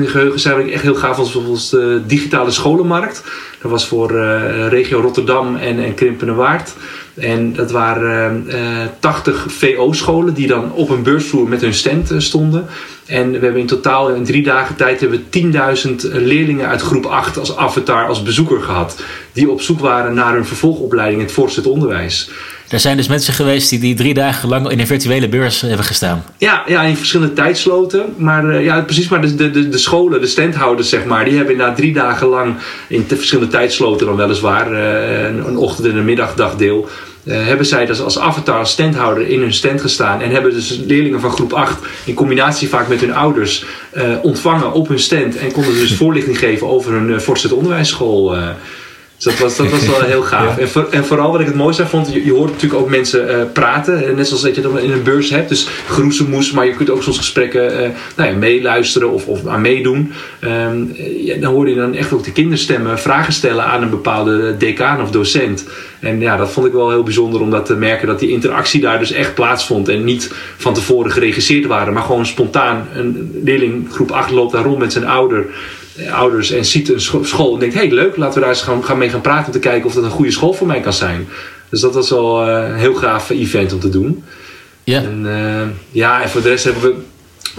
geheugen 0.00 0.40
zijn 0.40 0.60
ik 0.60 0.72
echt 0.72 0.82
heel 0.82 0.94
gaaf 0.94 1.16
was 1.16 1.32
bijvoorbeeld 1.32 1.70
de 1.70 2.02
digitale 2.06 2.50
scholenmarkt. 2.50 3.24
Dat 3.60 3.70
was 3.70 3.86
voor 3.86 4.12
uh, 4.12 4.68
regio 4.68 5.00
Rotterdam 5.00 5.56
en, 5.56 5.84
en 5.84 5.94
Krimpenerwaard. 5.94 6.74
En 7.14 7.52
dat 7.52 7.70
waren 7.70 8.44
uh, 8.48 8.82
eh, 8.82 8.88
80 8.98 9.44
VO-scholen 9.48 10.34
die 10.34 10.46
dan 10.46 10.72
op 10.72 10.90
een 10.90 11.02
beursvloer 11.02 11.48
met 11.48 11.60
hun 11.60 11.74
stand 11.74 12.12
stonden. 12.16 12.66
En 13.06 13.30
we 13.30 13.38
hebben 13.38 13.60
in 13.60 13.66
totaal 13.66 14.08
in 14.08 14.24
drie 14.24 14.42
dagen 14.42 14.76
tijd 14.76 15.00
hebben 15.00 15.24
we 15.30 16.02
10.000 16.08 16.12
leerlingen 16.12 16.68
uit 16.68 16.80
groep 16.80 17.06
8 17.06 17.38
als 17.38 17.56
avatar, 17.56 18.06
als 18.06 18.22
bezoeker 18.22 18.60
gehad. 18.60 19.02
Die 19.32 19.50
op 19.50 19.60
zoek 19.60 19.80
waren 19.80 20.14
naar 20.14 20.36
een 20.36 20.46
vervolgopleiding 20.46 21.20
in 21.20 21.26
het 21.26 21.34
voortgezet 21.34 21.66
onderwijs. 21.66 22.30
Er 22.72 22.80
zijn 22.80 22.96
dus 22.96 23.08
mensen 23.08 23.34
geweest 23.34 23.70
die, 23.70 23.78
die 23.78 23.94
drie 23.94 24.14
dagen 24.14 24.48
lang 24.48 24.70
in 24.70 24.80
een 24.80 24.86
virtuele 24.86 25.28
beurs 25.28 25.60
hebben 25.60 25.86
gestaan. 25.86 26.24
Ja, 26.38 26.62
ja 26.66 26.82
in 26.82 26.96
verschillende 26.96 27.32
tijdsloten. 27.32 28.04
Maar 28.16 28.44
uh, 28.44 28.64
ja, 28.64 28.80
precies, 28.80 29.08
maar 29.08 29.20
de, 29.20 29.50
de, 29.50 29.68
de 29.68 29.78
scholen, 29.78 30.20
de 30.20 30.26
standhouders 30.26 30.88
zeg 30.88 31.04
maar, 31.04 31.24
die 31.24 31.34
hebben 31.34 31.52
inderdaad 31.52 31.76
drie 31.76 31.92
dagen 31.92 32.26
lang 32.26 32.54
in 32.88 33.04
verschillende 33.08 33.50
tijdsloten 33.50 34.06
dan 34.06 34.16
weliswaar, 34.16 34.72
uh, 34.72 35.22
een, 35.24 35.46
een 35.46 35.56
ochtend- 35.56 35.86
en 35.86 35.96
een 35.96 36.04
middagdagdeel. 36.04 36.88
Uh, 37.24 37.46
hebben 37.46 37.66
zij 37.66 37.86
dus 37.86 38.00
als 38.00 38.18
avatar, 38.18 38.58
als 38.58 38.70
standhouder 38.70 39.28
in 39.28 39.40
hun 39.40 39.52
stand 39.52 39.80
gestaan. 39.80 40.20
En 40.20 40.30
hebben 40.30 40.52
dus 40.52 40.80
leerlingen 40.86 41.20
van 41.20 41.30
groep 41.30 41.52
8 41.52 41.78
in 42.04 42.14
combinatie 42.14 42.68
vaak 42.68 42.88
met 42.88 43.00
hun 43.00 43.14
ouders 43.14 43.64
uh, 43.96 44.02
ontvangen 44.22 44.72
op 44.72 44.88
hun 44.88 44.98
stand. 44.98 45.36
En 45.36 45.52
konden 45.52 45.74
dus 45.74 45.94
voorlichting 46.02 46.38
geven 46.38 46.68
over 46.68 46.92
hun 46.92 47.08
uh, 47.08 47.18
voortgezet 47.18 47.56
onderwijsschool. 47.56 48.36
Dus 49.22 49.32
dat 49.32 49.42
was, 49.42 49.56
dat 49.56 49.70
was 49.70 49.86
wel 49.86 50.08
heel 50.08 50.22
gaaf. 50.22 50.58
En, 50.58 50.68
voor, 50.68 50.88
en, 50.90 51.04
vooral 51.04 51.30
wat 51.32 51.40
ik 51.40 51.46
het 51.46 51.54
mooiste 51.54 51.86
vond, 51.86 52.12
je, 52.12 52.24
je 52.24 52.32
hoort 52.32 52.50
natuurlijk 52.50 52.80
ook 52.80 52.88
mensen 52.88 53.30
uh, 53.30 53.42
praten. 53.52 54.16
Net 54.16 54.26
zoals 54.26 54.42
dat 54.42 54.54
je 54.54 54.60
dat 54.60 54.78
in 54.78 54.92
een 54.92 55.02
beurs 55.02 55.30
hebt. 55.30 55.48
Dus 55.48 55.68
groezemoes, 55.88 56.50
maar 56.50 56.66
je 56.66 56.74
kunt 56.74 56.90
ook 56.90 57.02
soms 57.02 57.16
gesprekken 57.16 57.72
uh, 57.72 57.88
nou 58.16 58.30
ja, 58.30 58.36
meeluisteren 58.36 59.10
of, 59.10 59.26
of 59.26 59.46
aan 59.46 59.60
meedoen. 59.60 60.12
Um, 60.44 60.94
ja, 61.16 61.36
dan 61.36 61.52
hoorde 61.52 61.70
je 61.70 61.76
dan 61.76 61.94
echt 61.94 62.12
ook 62.12 62.24
de 62.24 62.32
kinderstemmen 62.32 62.98
vragen 62.98 63.32
stellen 63.32 63.64
aan 63.64 63.82
een 63.82 63.90
bepaalde 63.90 64.56
decaan 64.56 65.02
of 65.02 65.10
docent. 65.10 65.64
En 66.00 66.20
ja, 66.20 66.36
dat 66.36 66.50
vond 66.50 66.66
ik 66.66 66.72
wel 66.72 66.90
heel 66.90 67.02
bijzonder 67.02 67.40
om 67.40 67.50
dat 67.50 67.66
te 67.66 67.74
merken 67.74 68.06
dat 68.06 68.18
die 68.18 68.30
interactie 68.30 68.80
daar 68.80 68.98
dus 68.98 69.12
echt 69.12 69.34
plaatsvond. 69.34 69.88
En 69.88 70.04
niet 70.04 70.32
van 70.56 70.74
tevoren 70.74 71.10
geregisseerd 71.10 71.66
waren, 71.66 71.92
maar 71.92 72.02
gewoon 72.02 72.26
spontaan. 72.26 72.88
Een 72.94 73.40
leerling 73.44 73.92
groep 73.92 74.10
8 74.10 74.30
loopt 74.30 74.52
daar 74.52 74.64
rond 74.64 74.78
met 74.78 74.92
zijn 74.92 75.06
ouder. 75.06 75.46
Eh, 76.06 76.18
ouders 76.18 76.50
en 76.50 76.64
ziet 76.64 76.88
een 76.88 77.00
school 77.00 77.54
en 77.54 77.60
denkt: 77.60 77.74
hey, 77.74 77.90
leuk, 77.90 78.16
laten 78.16 78.34
we 78.34 78.40
daar 78.40 78.48
eens 78.48 78.62
gaan, 78.62 78.84
gaan 78.84 78.98
mee 78.98 79.08
gaan 79.08 79.20
praten 79.20 79.46
om 79.46 79.52
te 79.52 79.58
kijken 79.58 79.86
of 79.86 79.94
dat 79.94 80.04
een 80.04 80.10
goede 80.10 80.30
school 80.30 80.52
voor 80.52 80.66
mij 80.66 80.80
kan 80.80 80.92
zijn. 80.92 81.28
Dus 81.68 81.80
dat 81.80 81.94
was 81.94 82.10
wel 82.10 82.48
uh, 82.48 82.68
een 82.68 82.74
heel 82.74 82.94
gaaf 82.94 83.30
event 83.30 83.72
om 83.72 83.80
te 83.80 83.88
doen. 83.88 84.24
Ja. 84.84 85.02
En, 85.02 85.22
uh, 85.26 85.62
ja, 85.90 86.22
en 86.22 86.28
voor 86.28 86.42
de 86.42 86.48
rest 86.48 86.64
hebben 86.64 86.82
we 86.82 86.94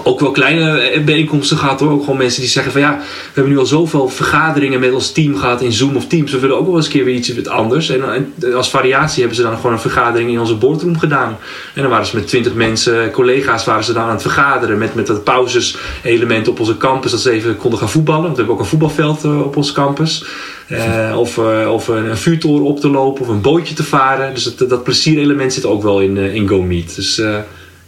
ook 0.03 0.19
wel 0.19 0.31
kleine 0.31 0.79
eh, 0.79 1.03
bijeenkomsten 1.03 1.57
gehad 1.57 1.79
hoor. 1.79 1.91
Ook 1.91 2.03
gewoon 2.03 2.17
mensen 2.17 2.41
die 2.41 2.49
zeggen 2.49 2.71
van 2.71 2.81
ja, 2.81 2.97
we 2.97 3.31
hebben 3.33 3.53
nu 3.53 3.59
al 3.59 3.65
zoveel 3.65 4.09
vergaderingen 4.09 4.79
met 4.79 4.93
ons 4.93 5.11
team 5.11 5.37
gehad 5.37 5.61
in 5.61 5.71
Zoom 5.71 5.95
of 5.95 6.07
Teams. 6.07 6.31
We 6.31 6.39
willen 6.39 6.57
ook 6.57 6.65
wel 6.65 6.75
eens 6.75 6.85
een 6.85 6.91
keer 6.91 7.05
weer 7.05 7.15
iets 7.15 7.47
anders. 7.47 7.89
En, 7.89 8.33
als 8.55 8.69
variatie 8.69 9.19
hebben 9.19 9.37
ze 9.37 9.43
dan 9.43 9.55
gewoon 9.55 9.71
een 9.71 9.79
vergadering 9.79 10.29
in 10.29 10.39
onze 10.39 10.55
boardroom 10.55 10.99
gedaan. 10.99 11.37
En 11.73 11.81
dan 11.81 11.91
waren 11.91 12.05
ze 12.05 12.15
met 12.15 12.27
twintig 12.27 12.53
mensen, 12.53 13.11
collega's 13.11 13.65
waren 13.65 13.83
ze 13.83 13.93
dan 13.93 14.03
aan 14.03 14.09
het 14.09 14.21
vergaderen. 14.21 14.77
Met, 14.77 14.95
met 14.95 15.07
dat 15.07 15.23
pauzes 15.23 15.77
element 16.03 16.47
op 16.47 16.59
onze 16.59 16.77
campus. 16.77 17.11
Dat 17.11 17.19
ze 17.19 17.31
even 17.31 17.57
konden 17.57 17.79
gaan 17.79 17.89
voetballen. 17.89 18.21
Want 18.21 18.33
we 18.33 18.37
hebben 18.37 18.55
ook 18.55 18.61
een 18.61 18.69
voetbalveld 18.69 19.23
uh, 19.23 19.41
op 19.41 19.55
onze 19.55 19.73
campus. 19.73 20.25
Uh, 20.67 21.15
of 21.17 21.37
uh, 21.37 21.71
of 21.71 21.87
een, 21.87 22.09
een, 22.09 22.17
vuurtoren 22.17 22.65
op 22.65 22.79
te 22.79 22.89
lopen 22.89 23.21
of 23.21 23.27
een 23.27 23.41
bootje 23.41 23.75
te 23.75 23.83
varen. 23.83 24.33
Dus 24.33 24.55
dat, 24.55 24.69
dat 24.69 24.83
plezierelement 24.83 25.53
zit 25.53 25.65
ook 25.65 25.83
wel 25.83 26.01
in, 26.01 26.17
in 26.17 26.47
GoMeet. 26.47 26.95
Dus 26.95 27.15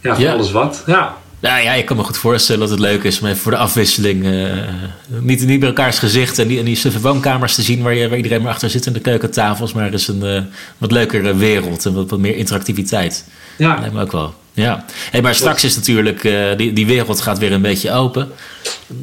ja, 0.00 0.16
voor 0.16 0.28
alles 0.28 0.52
wat. 0.52 0.82
Ja. 0.86 1.16
Nou 1.40 1.62
ja, 1.62 1.72
ik 1.72 1.84
kan 1.84 1.96
me 1.96 2.02
goed 2.02 2.18
voorstellen 2.18 2.60
dat 2.60 2.70
het 2.70 2.78
leuk 2.78 3.02
is 3.02 3.20
om 3.20 3.26
even 3.26 3.38
voor 3.38 3.52
de 3.52 3.58
afwisseling 3.58 4.24
uh, 4.24 4.52
niet, 5.20 5.46
niet 5.46 5.60
bij 5.60 5.68
elkaars 5.68 5.98
gezicht 5.98 6.38
en 6.38 6.48
die, 6.48 6.58
en 6.58 6.64
die 6.64 6.76
suffe 6.76 7.00
woonkamers 7.00 7.54
te 7.54 7.62
zien 7.62 7.82
waar, 7.82 7.94
je, 7.94 8.08
waar 8.08 8.16
iedereen 8.16 8.42
maar 8.42 8.52
achter 8.52 8.70
zit 8.70 8.86
in 8.86 8.92
de 8.92 9.00
keukentafels, 9.00 9.72
maar 9.72 9.92
is 9.92 10.08
een 10.08 10.24
uh, 10.24 10.40
wat 10.78 10.92
leukere 10.92 11.36
wereld 11.36 11.86
en 11.86 11.94
wat, 11.94 12.10
wat 12.10 12.18
meer 12.18 12.36
interactiviteit. 12.36 13.24
Ja. 13.58 13.78
Lijkt 13.78 13.94
me 13.94 14.00
ook 14.00 14.12
wel. 14.12 14.34
Ja, 14.52 14.84
hey, 15.10 15.22
maar 15.22 15.34
straks 15.34 15.64
is 15.64 15.76
natuurlijk, 15.76 16.24
uh, 16.24 16.56
die, 16.56 16.72
die 16.72 16.86
wereld 16.86 17.20
gaat 17.20 17.38
weer 17.38 17.52
een 17.52 17.62
beetje 17.62 17.92
open. 17.92 18.28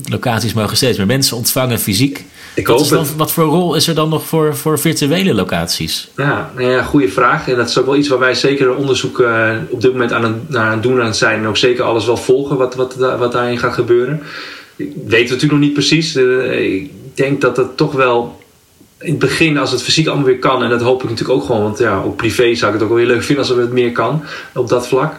Locaties 0.06 0.54
mogen 0.54 0.78
steeds 0.78 0.98
meer 0.98 1.08
mensen 1.08 1.38
ontvangen, 1.38 1.80
fysiek. 1.80 2.26
Ik 2.56 2.68
wat, 2.68 2.88
dan, 2.88 3.06
wat 3.18 3.32
voor 3.32 3.44
rol 3.44 3.76
is 3.76 3.88
er 3.88 3.96
dan 3.96 4.10
nog 4.10 4.26
voor, 4.26 4.56
voor 4.56 4.80
virtuele 4.80 5.34
locaties? 5.34 6.10
Ja, 6.16 6.52
nou 6.56 6.70
ja, 6.70 6.84
goede 6.84 7.10
vraag. 7.10 7.48
En 7.48 7.56
dat 7.56 7.70
is 7.70 7.78
ook 7.78 7.86
wel 7.86 7.96
iets 7.96 8.08
waar 8.08 8.20
wij 8.20 8.34
zeker 8.34 8.76
onderzoek 8.76 9.20
uh, 9.20 9.50
op 9.70 9.82
dit 9.82 9.92
moment 9.92 10.12
aan 10.12 10.24
het, 10.24 10.50
naar 10.50 10.66
aan 10.66 10.72
het 10.72 10.84
doen 10.84 11.00
aan 11.00 11.06
het 11.06 11.16
zijn. 11.16 11.40
En 11.40 11.48
ook 11.48 11.58
zeker 11.58 11.84
alles 11.84 12.06
wel 12.06 12.18
volgen 12.18 12.58
wat, 12.58 12.76
wat, 12.76 12.96
wat 12.96 13.32
daarin 13.32 13.58
gaat 13.58 13.74
gebeuren. 13.74 14.22
Ik 14.76 14.92
weet 15.08 15.22
het 15.22 15.30
natuurlijk 15.30 15.52
nog 15.52 15.60
niet 15.60 15.74
precies. 15.74 16.16
Uh, 16.16 16.74
ik 16.74 16.92
denk 17.14 17.42
dat 17.42 17.58
het 17.58 17.78
toch 17.78 17.92
wel 17.92 18.42
in 19.00 19.10
het 19.10 19.20
begin, 19.20 19.58
als 19.58 19.72
het 19.72 19.84
fysiek 19.84 20.08
allemaal 20.08 20.26
weer 20.26 20.40
kan, 20.40 20.64
en 20.64 20.70
dat 20.70 20.82
hoop 20.82 21.04
ik 21.04 21.10
natuurlijk 21.10 21.40
ook 21.40 21.46
gewoon, 21.46 21.62
want 21.62 21.78
ja, 21.78 22.02
ook 22.02 22.16
privé 22.16 22.56
zou 22.56 22.74
ik 22.74 22.80
het 22.80 22.84
ook 22.84 22.94
wel 22.96 22.98
heel 22.98 23.14
leuk 23.16 23.24
vinden 23.24 23.46
als 23.46 23.58
het 23.58 23.72
meer 23.72 23.92
kan 23.92 24.24
op 24.54 24.70
dat 24.70 24.88
vlak. 24.88 25.16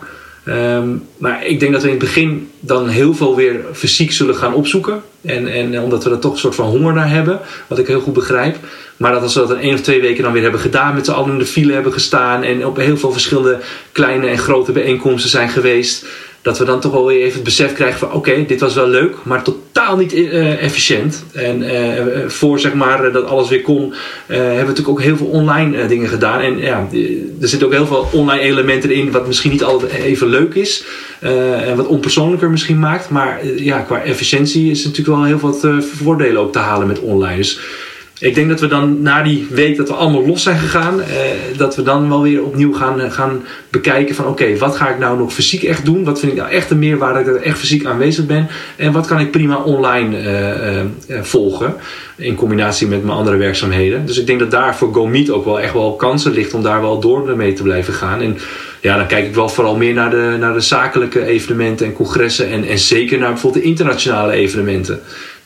Um, 0.49 1.07
maar 1.17 1.47
ik 1.47 1.61
denk 1.61 1.73
dat 1.73 1.83
we 1.83 1.89
in 1.89 1.95
het 1.95 2.05
begin 2.05 2.51
dan 2.61 2.89
heel 2.89 3.15
veel 3.15 3.37
weer 3.37 3.61
fysiek 3.73 4.13
zullen 4.13 4.35
gaan 4.35 4.55
opzoeken. 4.55 5.03
En, 5.23 5.47
en 5.49 5.81
omdat 5.81 6.05
we 6.05 6.11
er 6.11 6.19
toch 6.19 6.33
een 6.33 6.39
soort 6.39 6.55
van 6.55 6.67
honger 6.67 6.93
naar 6.93 7.11
hebben, 7.11 7.41
wat 7.67 7.79
ik 7.79 7.87
heel 7.87 8.01
goed 8.01 8.13
begrijp. 8.13 8.57
Maar 8.97 9.13
dat 9.13 9.23
als 9.23 9.35
we 9.35 9.41
dat 9.41 9.51
een 9.51 9.61
één 9.61 9.75
of 9.75 9.81
twee 9.81 10.01
weken 10.01 10.23
dan 10.23 10.33
weer 10.33 10.43
hebben 10.43 10.61
gedaan, 10.61 10.95
met 10.95 11.05
z'n 11.05 11.13
allen 11.13 11.33
in 11.33 11.39
de 11.39 11.47
file 11.47 11.73
hebben 11.73 11.93
gestaan 11.93 12.43
en 12.43 12.67
op 12.67 12.77
heel 12.77 12.97
veel 12.97 13.13
verschillende 13.13 13.61
kleine 13.93 14.27
en 14.27 14.39
grote 14.39 14.73
bijeenkomsten 14.73 15.31
zijn 15.31 15.49
geweest, 15.49 16.07
dat 16.45 16.59
we 16.59 16.65
dan 16.65 16.81
toch 16.81 16.93
wel 16.93 17.07
weer 17.07 17.21
even 17.21 17.35
het 17.35 17.45
besef 17.45 17.73
krijgen 17.73 17.99
van 17.99 18.13
oké, 18.13 18.45
dit 18.47 18.61
was 18.61 18.75
wel 18.75 18.89
leuk, 18.89 19.17
maar 19.23 19.43
totaal 19.43 19.97
niet 19.97 20.15
uh, 20.15 20.63
efficiënt. 20.63 21.25
En 21.33 21.63
uh, 21.63 22.27
voor 22.27 22.59
zeg 22.59 22.75
maar 22.75 23.13
dat 23.13 23.25
alles 23.25 23.49
weer 23.49 23.63
kon, 23.63 23.95
hebben 24.27 24.57
we 24.57 24.61
natuurlijk 24.61 24.89
ook 24.89 25.03
heel 25.03 25.17
veel 25.17 25.27
online 25.27 25.87
dingen 25.87 26.09
gedaan. 26.09 26.41
En 26.41 26.59
ja, 26.59 26.89
er 27.41 27.49
zitten 27.49 27.69
ook 27.69 27.75
heel 27.75 27.87
veel 27.87 28.09
online 28.13 28.41
elementen 28.41 28.91
in, 28.91 29.11
wat 29.11 29.27
misschien 29.27 29.51
niet 29.51 29.65
altijd 29.65 29.93
even 29.93 30.27
leuk 30.27 30.55
is. 30.55 30.85
en 31.21 31.77
wat 31.77 31.87
onpersoonlijker 31.87 32.51
misschien 32.51 32.79
maakt. 32.79 33.11
Maar 33.11 33.47
ja, 33.57 33.81
qua 33.81 34.03
efficiëntie 34.03 34.71
is 34.71 34.85
natuurlijk 34.85 35.17
wel 35.17 35.25
heel 35.25 35.39
wat 35.39 35.67
voordelen 35.81 36.43
ook 36.43 36.53
te 36.53 36.59
halen 36.59 36.87
met 36.87 37.01
online. 37.01 37.37
Dus 37.37 37.61
ik 38.19 38.35
denk 38.35 38.49
dat 38.49 38.61
we 38.61 38.67
dan 38.67 39.03
na 39.03 39.23
die 39.23 39.47
week 39.51 39.77
dat 39.77 39.89
we 39.89 39.95
allemaal 39.95 40.27
los 40.27 40.43
zijn 40.43 40.59
gegaan, 40.59 41.03
eh, 41.03 41.17
dat 41.57 41.77
we 41.77 41.83
dan 41.83 42.09
wel 42.09 42.23
weer 42.23 42.45
opnieuw 42.45 42.73
gaan, 42.73 43.01
eh, 43.01 43.11
gaan 43.11 43.45
bekijken 43.71 44.15
van 44.15 44.27
oké, 44.27 44.57
wat 44.57 44.77
ga 44.77 44.89
ik 44.89 44.99
nou 44.99 45.19
nog 45.19 45.33
fysiek 45.33 45.63
echt 45.63 45.85
doen? 45.85 46.05
Wat 46.05 46.21
vind 46.21 46.33
ik 46.33 46.39
nou 46.39 46.51
echt 46.51 46.71
een 46.71 46.79
meerwaarde 46.79 47.25
dat 47.25 47.37
ik 47.37 47.45
echt 47.45 47.59
fysiek 47.59 47.85
aanwezig 47.85 48.27
ben? 48.27 48.49
En 48.77 48.93
wat 48.93 49.07
kan 49.07 49.21
ik 49.21 49.31
prima 49.31 49.57
online 49.57 50.17
eh, 50.19 51.21
volgen 51.23 51.75
in 52.17 52.35
combinatie 52.35 52.87
met 52.87 53.05
mijn 53.05 53.17
andere 53.19 53.37
werkzaamheden? 53.37 54.07
Dus 54.07 54.19
ik 54.19 54.27
denk 54.27 54.39
dat 54.39 54.51
daar 54.51 54.77
voor 54.77 54.95
GoMeet 54.95 55.31
ook 55.31 55.45
wel 55.45 55.61
echt 55.61 55.73
wel 55.73 55.97
kansen 55.97 56.33
ligt 56.33 56.55
om 56.55 56.63
daar 56.63 56.81
wel 56.81 57.01
door 57.01 57.37
mee 57.37 57.53
te 57.53 57.63
blijven 57.63 57.95
gaan. 57.95 58.21
En 58.21 58.39
ja, 58.81 58.97
dan 58.97 59.07
kijk 59.07 59.27
ik 59.27 59.35
wel 59.35 59.49
vooral 59.49 59.77
meer 59.77 59.95
naar 59.95 60.11
de, 60.11 60.37
naar 60.39 60.53
de 60.53 60.61
zakelijke 60.61 61.25
evenementen 61.27 61.87
en 61.87 61.93
congressen 61.93 62.51
en, 62.51 62.65
en 62.65 62.79
zeker 62.79 63.19
naar 63.19 63.33
bijvoorbeeld 63.33 63.63
de 63.63 63.71
internationale 63.71 64.33
evenementen 64.33 65.01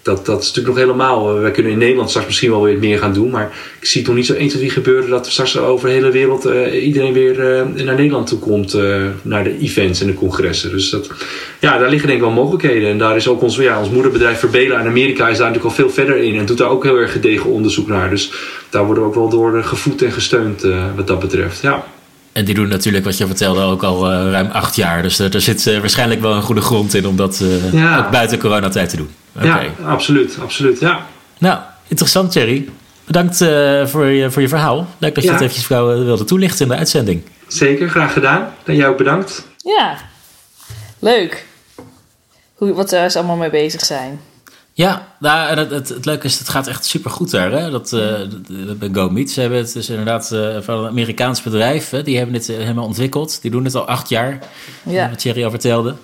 dat, 0.09 0.27
dat 0.27 0.42
is 0.42 0.47
natuurlijk 0.47 0.77
nog 0.77 0.85
helemaal. 0.85 1.35
Uh, 1.35 1.40
wij 1.40 1.51
kunnen 1.51 1.73
in 1.73 1.79
Nederland 1.79 2.09
straks 2.09 2.27
misschien 2.27 2.51
wel 2.51 2.62
weer 2.62 2.79
meer 2.79 2.99
gaan 2.99 3.12
doen. 3.12 3.31
Maar 3.31 3.53
ik 3.81 3.87
zie 3.87 4.07
nog 4.07 4.14
niet 4.14 4.27
zo 4.27 4.35
1, 4.35 4.49
2, 4.49 4.61
3 4.61 4.71
gebeuren 4.71 5.11
dat 5.11 5.27
straks 5.27 5.59
over 5.59 5.88
de 5.88 5.94
hele 5.94 6.11
wereld 6.11 6.47
uh, 6.47 6.85
iedereen 6.85 7.12
weer 7.12 7.38
uh, 7.38 7.85
naar 7.85 7.94
Nederland 7.94 8.27
toe 8.27 8.38
komt. 8.38 8.77
naar 9.23 9.44
de 9.44 9.59
events 9.59 10.01
en 10.01 10.07
de 10.07 10.14
congressen. 10.14 10.71
Dus 10.71 10.90
dat, 10.90 11.11
ja, 11.59 11.79
daar 11.79 11.88
liggen 11.88 12.09
denk 12.09 12.21
ik 12.21 12.27
wel 12.27 12.35
mogelijkheden. 12.35 12.90
En 12.90 12.99
daar 12.99 13.16
is 13.16 13.29
ook 13.29 13.42
ons, 13.42 13.57
ja, 13.57 13.79
ons 13.79 13.90
moederbedrijf 13.90 14.38
Verbela 14.38 14.81
in 14.81 14.87
Amerika 14.87 15.29
is 15.29 15.38
daar 15.38 15.47
natuurlijk 15.47 15.79
al 15.79 15.85
veel 15.85 15.90
verder 15.90 16.16
in. 16.16 16.38
En 16.38 16.47
doet 16.47 16.59
daar 16.59 16.68
ook 16.68 16.85
heel 16.85 16.97
erg 16.97 17.12
gedegen 17.12 17.51
onderzoek 17.51 17.88
naar. 17.88 18.11
Dus 18.11 18.33
daar 18.71 18.85
worden 18.85 19.03
we 19.03 19.09
ook 19.09 19.14
wel 19.14 19.29
door 19.29 19.64
gevoed 19.64 20.03
en 20.03 20.12
gesteund 20.12 20.66
wat 20.97 21.07
dat 21.07 21.18
betreft. 21.21 21.62
Ja. 21.62 21.85
En 22.33 22.44
die 22.44 22.55
doen 22.55 22.68
natuurlijk, 22.68 23.05
wat 23.05 23.16
je 23.16 23.27
vertelde, 23.27 23.61
ook 23.61 23.83
al 23.83 24.11
ruim 24.11 24.51
acht 24.51 24.77
jaar. 24.77 25.03
Dus 25.03 25.18
er, 25.18 25.35
er 25.35 25.40
zit 25.40 25.64
waarschijnlijk 25.81 26.21
wel 26.21 26.35
een 26.35 26.42
goede 26.42 26.61
grond 26.61 26.94
in 26.94 27.07
om 27.07 27.16
dat 27.16 27.44
ja. 27.73 27.99
ook 27.99 28.11
buiten 28.11 28.38
coronatijd 28.38 28.88
te 28.90 28.97
doen. 28.97 29.09
Okay. 29.37 29.71
Ja, 29.79 29.87
absoluut, 29.87 30.38
absoluut. 30.43 30.81
Ja. 30.81 31.07
Nou, 31.38 31.59
interessant, 31.87 32.33
Thierry. 32.33 32.69
Bedankt 33.05 33.37
voor, 33.91 34.07
je, 34.07 34.31
voor 34.31 34.43
je 34.43 34.49
verhaal. 34.49 34.87
Leuk 34.99 35.14
dat 35.14 35.25
je 35.25 35.31
ja. 35.31 35.35
het 35.35 35.43
eventjes 35.43 35.69
wilde 35.69 36.25
toelichten 36.25 36.64
in 36.64 36.71
de 36.73 36.79
uitzending. 36.79 37.23
Zeker, 37.47 37.88
graag 37.88 38.12
gedaan. 38.12 38.55
En 38.64 38.85
ook 38.85 38.97
bedankt. 38.97 39.47
Ja, 39.57 39.97
leuk. 40.99 41.47
Hoe, 42.55 42.73
wat 42.73 42.88
ze 42.88 43.11
allemaal 43.14 43.37
mee 43.37 43.51
bezig 43.51 43.85
zijn. 43.85 44.21
Ja, 44.79 45.07
nou, 45.19 45.59
het, 45.59 45.71
het, 45.71 45.88
het, 45.88 46.05
leuke 46.05 46.27
is, 46.27 46.38
het 46.38 46.49
gaat 46.49 46.67
echt 46.67 46.85
super 46.85 47.11
goed 47.11 47.31
daar. 47.31 47.53
Hè? 47.53 47.71
Dat, 47.71 47.93
uh, 47.93 48.75
bij 48.79 48.88
GoMeet, 48.93 49.31
ze 49.31 49.41
hebben 49.41 49.59
het 49.59 49.73
dus 49.73 49.88
inderdaad 49.88 50.31
uh, 50.33 50.57
van 50.61 50.79
een 50.79 50.88
Amerikaans 50.88 51.43
bedrijf. 51.43 51.91
Hè? 51.91 52.03
Die 52.03 52.17
hebben 52.17 52.35
dit 52.35 52.47
helemaal 52.47 52.85
ontwikkeld. 52.85 53.43
Die 53.43 53.51
doen 53.51 53.64
het 53.64 53.75
al 53.75 53.87
acht 53.87 54.09
jaar, 54.09 54.38
ja. 54.83 55.09
wat 55.09 55.19
Thierry 55.19 55.45
al 55.45 55.51
vertelde. 55.51 55.95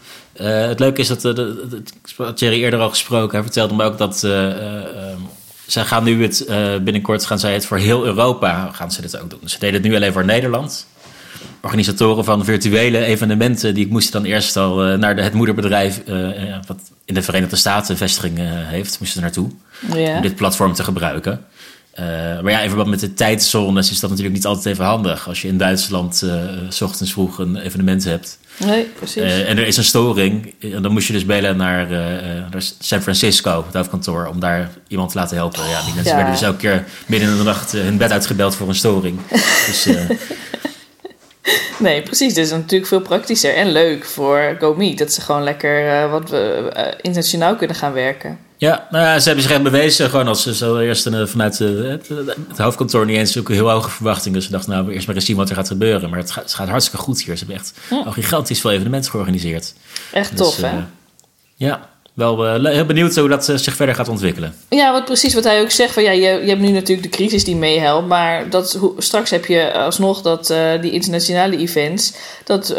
Uh, 0.41 0.67
het 0.67 0.79
leuke 0.79 1.01
is 1.01 1.09
dat, 1.09 1.23
dat 1.23 2.37
Thierry 2.37 2.63
eerder 2.63 2.81
al 2.81 2.89
gesproken. 2.89 3.35
Hij 3.35 3.43
vertelde 3.43 3.75
me 3.75 3.85
ook 3.85 3.99
dat 3.99 4.23
um, 4.23 5.29
zij 5.67 5.85
gaan 5.85 6.05
nu 6.05 6.23
het, 6.23 6.47
binnenkort 6.85 7.27
gaan 7.27 7.39
zij 7.39 7.53
het 7.53 7.67
voor 7.67 7.79
heel 7.79 8.05
Europa 8.05 8.71
gaan 8.73 8.93
ze 8.93 9.01
dit 9.01 9.21
ook 9.21 9.31
doen. 9.31 9.41
Ze 9.45 9.59
deden 9.59 9.81
het 9.81 9.91
nu 9.91 9.97
alleen 9.97 10.13
voor 10.13 10.25
Nederland 10.25 10.87
organisatoren 11.65 12.25
van 12.25 12.45
virtuele 12.45 13.05
evenementen, 13.05 13.75
die 13.75 13.89
moesten 13.89 14.23
dan 14.23 14.31
eerst 14.31 14.57
al 14.57 14.91
uh, 14.91 14.99
naar 14.99 15.17
de, 15.17 15.23
het 15.23 15.33
moederbedrijf, 15.33 16.01
uh, 16.07 16.29
wat 16.67 16.81
in 17.05 17.15
de 17.15 17.23
Verenigde 17.23 17.57
Staten 17.57 17.97
vestiging 17.97 18.39
heeft, 18.43 19.01
moesten 19.01 19.23
naartoe. 19.23 19.51
Ja. 19.95 20.17
Om 20.17 20.23
dit 20.23 20.35
platform 20.35 20.73
te 20.73 20.85
gebruiken. 20.85 21.45
maar 22.43 22.51
ja, 22.51 22.61
in 22.61 22.69
verband 22.69 22.89
met 22.89 23.01
de 23.01 23.15
tijdzones 23.15 23.91
is 23.91 24.01
dat 24.01 24.11
natuurlijk 24.11 24.37
niet 24.37 24.47
altijd 24.47 24.67
even 24.67 24.85
handig. 24.85 25.29
Als 25.29 25.43
je 25.43 25.49
in 25.49 25.59
Duitsland 25.59 26.25
s 26.69 26.81
ochtends 26.81 27.13
vroeg 27.13 27.39
een 27.39 27.57
evenement 27.57 28.05
hebt. 28.05 28.39
Nee, 28.57 28.85
precies. 28.85 29.23
en 29.23 29.59
er 29.59 29.67
is 29.67 29.77
een 29.77 29.85
storing, 29.85 30.55
dan 30.81 30.93
moest 30.93 31.07
je 31.07 31.13
dus 31.13 31.25
bellen 31.25 31.57
naar, 31.57 31.89
naar 32.51 32.63
San 32.79 33.03
Francisco, 33.03 33.65
het 33.67 33.75
hoofdkantoor, 33.75 34.27
om 34.27 34.41
daar 34.41 34.71
iemand 34.89 35.11
te 35.11 35.19
laten 35.19 35.37
helpen. 35.37 35.69
Ja, 35.69 35.85
die 35.85 35.95
mensen 35.95 36.13
ja. 36.13 36.17
werden 36.17 36.35
dus 36.35 36.43
elke 36.43 36.59
keer 36.59 36.85
midden 37.07 37.31
in 37.31 37.37
de 37.37 37.43
nacht 37.43 37.73
hun 37.73 37.97
bed 37.97 38.13
uitgebeld 38.13 38.55
voor 38.55 38.69
een 38.69 38.75
storing. 38.75 39.19
dus 39.67 39.87
Nee, 41.79 42.03
precies. 42.03 42.35
Dus 42.35 42.51
natuurlijk 42.51 42.87
veel 42.87 43.01
praktischer 43.01 43.55
en 43.55 43.73
leuk 43.73 44.05
voor 44.05 44.57
GoMe. 44.61 44.95
Dat 44.95 45.13
ze 45.13 45.21
gewoon 45.21 45.43
lekker 45.43 45.87
uh, 45.87 46.11
wat 46.11 46.31
we, 46.31 46.71
uh, 46.77 46.83
internationaal 47.01 47.57
kunnen 47.57 47.77
gaan 47.77 47.93
werken. 47.93 48.39
Ja, 48.57 48.87
nou 48.91 49.05
ja, 49.05 49.19
ze 49.19 49.27
hebben 49.27 49.43
zich 49.43 49.53
echt 49.53 49.63
bewezen. 49.63 50.11
Gewoon 50.11 50.29
als 50.29 50.43
ze 50.43 50.55
zo 50.55 50.79
eerst 50.79 51.07
uh, 51.07 51.27
vanuit 51.27 51.59
het, 51.59 52.09
het, 52.49 52.59
hoofdkantoor 52.59 53.07
niet 53.07 53.17
eens 53.17 53.39
ook 53.39 53.49
heel 53.49 53.71
hoge 53.71 53.91
verwachtingen. 53.91 54.39
Dus 54.39 54.45
ze 54.47 54.53
dachten, 54.53 54.71
nou, 54.71 54.93
eerst 54.93 55.07
maar 55.07 55.17
eens 55.17 55.25
zien 55.25 55.37
wat 55.37 55.49
er 55.49 55.55
gaat 55.55 55.69
gebeuren. 55.69 56.11
Maar 56.11 56.19
het 56.19 56.31
gaat, 56.31 56.45
het 56.45 56.55
gaat 56.55 56.69
hartstikke 56.69 57.05
goed 57.05 57.23
hier. 57.23 57.37
Ze 57.37 57.45
hebben 57.45 57.57
echt 57.57 57.75
ja. 57.91 58.03
al 58.05 58.13
gigantisch 58.13 58.61
veel 58.61 58.71
evenementen 58.71 59.11
georganiseerd. 59.11 59.75
Echt 60.13 60.37
tof, 60.37 60.55
dus, 60.55 60.71
hè? 60.71 60.85
Ja, 61.55 61.89
wel 62.15 62.65
uh, 62.65 62.73
heel 62.73 62.85
benieuwd 62.85 63.17
hoe 63.17 63.29
dat 63.29 63.49
uh, 63.49 63.57
zich 63.57 63.75
verder 63.75 63.95
gaat 63.95 64.09
ontwikkelen. 64.09 64.55
Ja, 64.69 64.93
wat 64.93 65.05
precies 65.05 65.35
wat 65.35 65.45
hij 65.45 65.63
ook 65.63 65.71
zegt. 65.71 65.95
Van, 65.95 66.03
ja, 66.03 66.11
je, 66.11 66.21
je 66.21 66.49
hebt 66.49 66.61
nu 66.61 66.71
natuurlijk 66.71 67.11
de 67.11 67.17
crisis 67.17 67.45
die 67.45 67.57
meehelpt. 67.57 68.09
Maar 68.09 68.51
dat, 68.51 68.81
straks 68.99 69.31
heb 69.31 69.47
je 69.47 69.73
alsnog 69.73 70.23
dat 70.23 70.51
uh, 70.51 70.81
die 70.81 70.91
internationale 70.91 71.57
events... 71.57 72.15
dat 72.45 72.77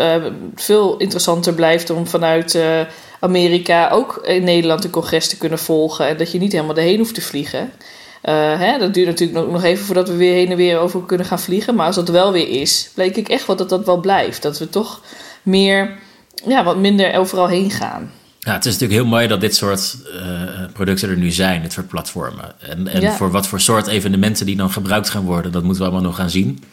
veel 0.55 0.97
interessanter 0.97 1.53
blijft 1.53 1.89
om 1.89 2.07
vanuit 2.07 2.59
Amerika... 3.19 3.89
ook 3.89 4.21
in 4.23 4.43
Nederland 4.43 4.83
een 4.83 4.89
congres 4.89 5.27
te 5.27 5.37
kunnen 5.37 5.59
volgen. 5.59 6.07
En 6.07 6.17
dat 6.17 6.31
je 6.31 6.39
niet 6.39 6.51
helemaal 6.51 6.75
erheen 6.75 6.97
hoeft 6.97 7.15
te 7.15 7.21
vliegen. 7.21 7.71
hè, 8.21 8.77
dat 8.77 8.93
duurt 8.93 9.07
natuurlijk 9.07 9.39
nog, 9.39 9.51
nog 9.51 9.63
even 9.63 9.85
voordat 9.85 10.07
we 10.07 10.15
weer 10.15 10.33
heen 10.33 10.51
en 10.51 10.57
weer 10.57 10.79
over 10.79 11.01
kunnen 11.01 11.25
gaan 11.25 11.39
vliegen. 11.39 11.75
Maar 11.75 11.85
als 11.85 11.95
dat 11.95 12.09
wel 12.09 12.31
weer 12.31 12.49
is, 12.49 12.89
bleek 12.93 13.15
ik 13.15 13.29
echt 13.29 13.47
wel 13.47 13.55
dat 13.55 13.69
dat 13.69 13.85
wel 13.85 13.99
blijft. 13.99 14.41
Dat 14.41 14.59
we 14.59 14.69
toch 14.69 15.01
meer, 15.43 15.97
ja, 16.47 16.63
wat 16.63 16.77
minder 16.77 17.17
overal 17.17 17.47
heen 17.47 17.71
gaan. 17.71 18.11
Ja, 18.45 18.53
het 18.53 18.65
is 18.65 18.71
natuurlijk 18.71 18.99
heel 18.99 19.09
mooi 19.09 19.27
dat 19.27 19.41
dit 19.41 19.55
soort 19.55 19.97
uh, 20.15 20.21
producten 20.73 21.09
er 21.09 21.17
nu 21.17 21.31
zijn, 21.31 21.61
dit 21.61 21.73
soort 21.73 21.87
platformen. 21.87 22.61
En, 22.61 22.87
en 22.87 23.13
voor 23.13 23.31
wat 23.31 23.47
voor 23.47 23.59
soort 23.59 23.87
evenementen 23.87 24.45
die 24.45 24.55
dan 24.55 24.71
gebruikt 24.71 25.09
gaan 25.09 25.23
worden, 25.23 25.51
dat 25.51 25.63
moeten 25.63 25.81
we 25.83 25.89
allemaal 25.89 26.09
nog 26.09 26.17
gaan 26.19 26.29
zien. 26.29 26.63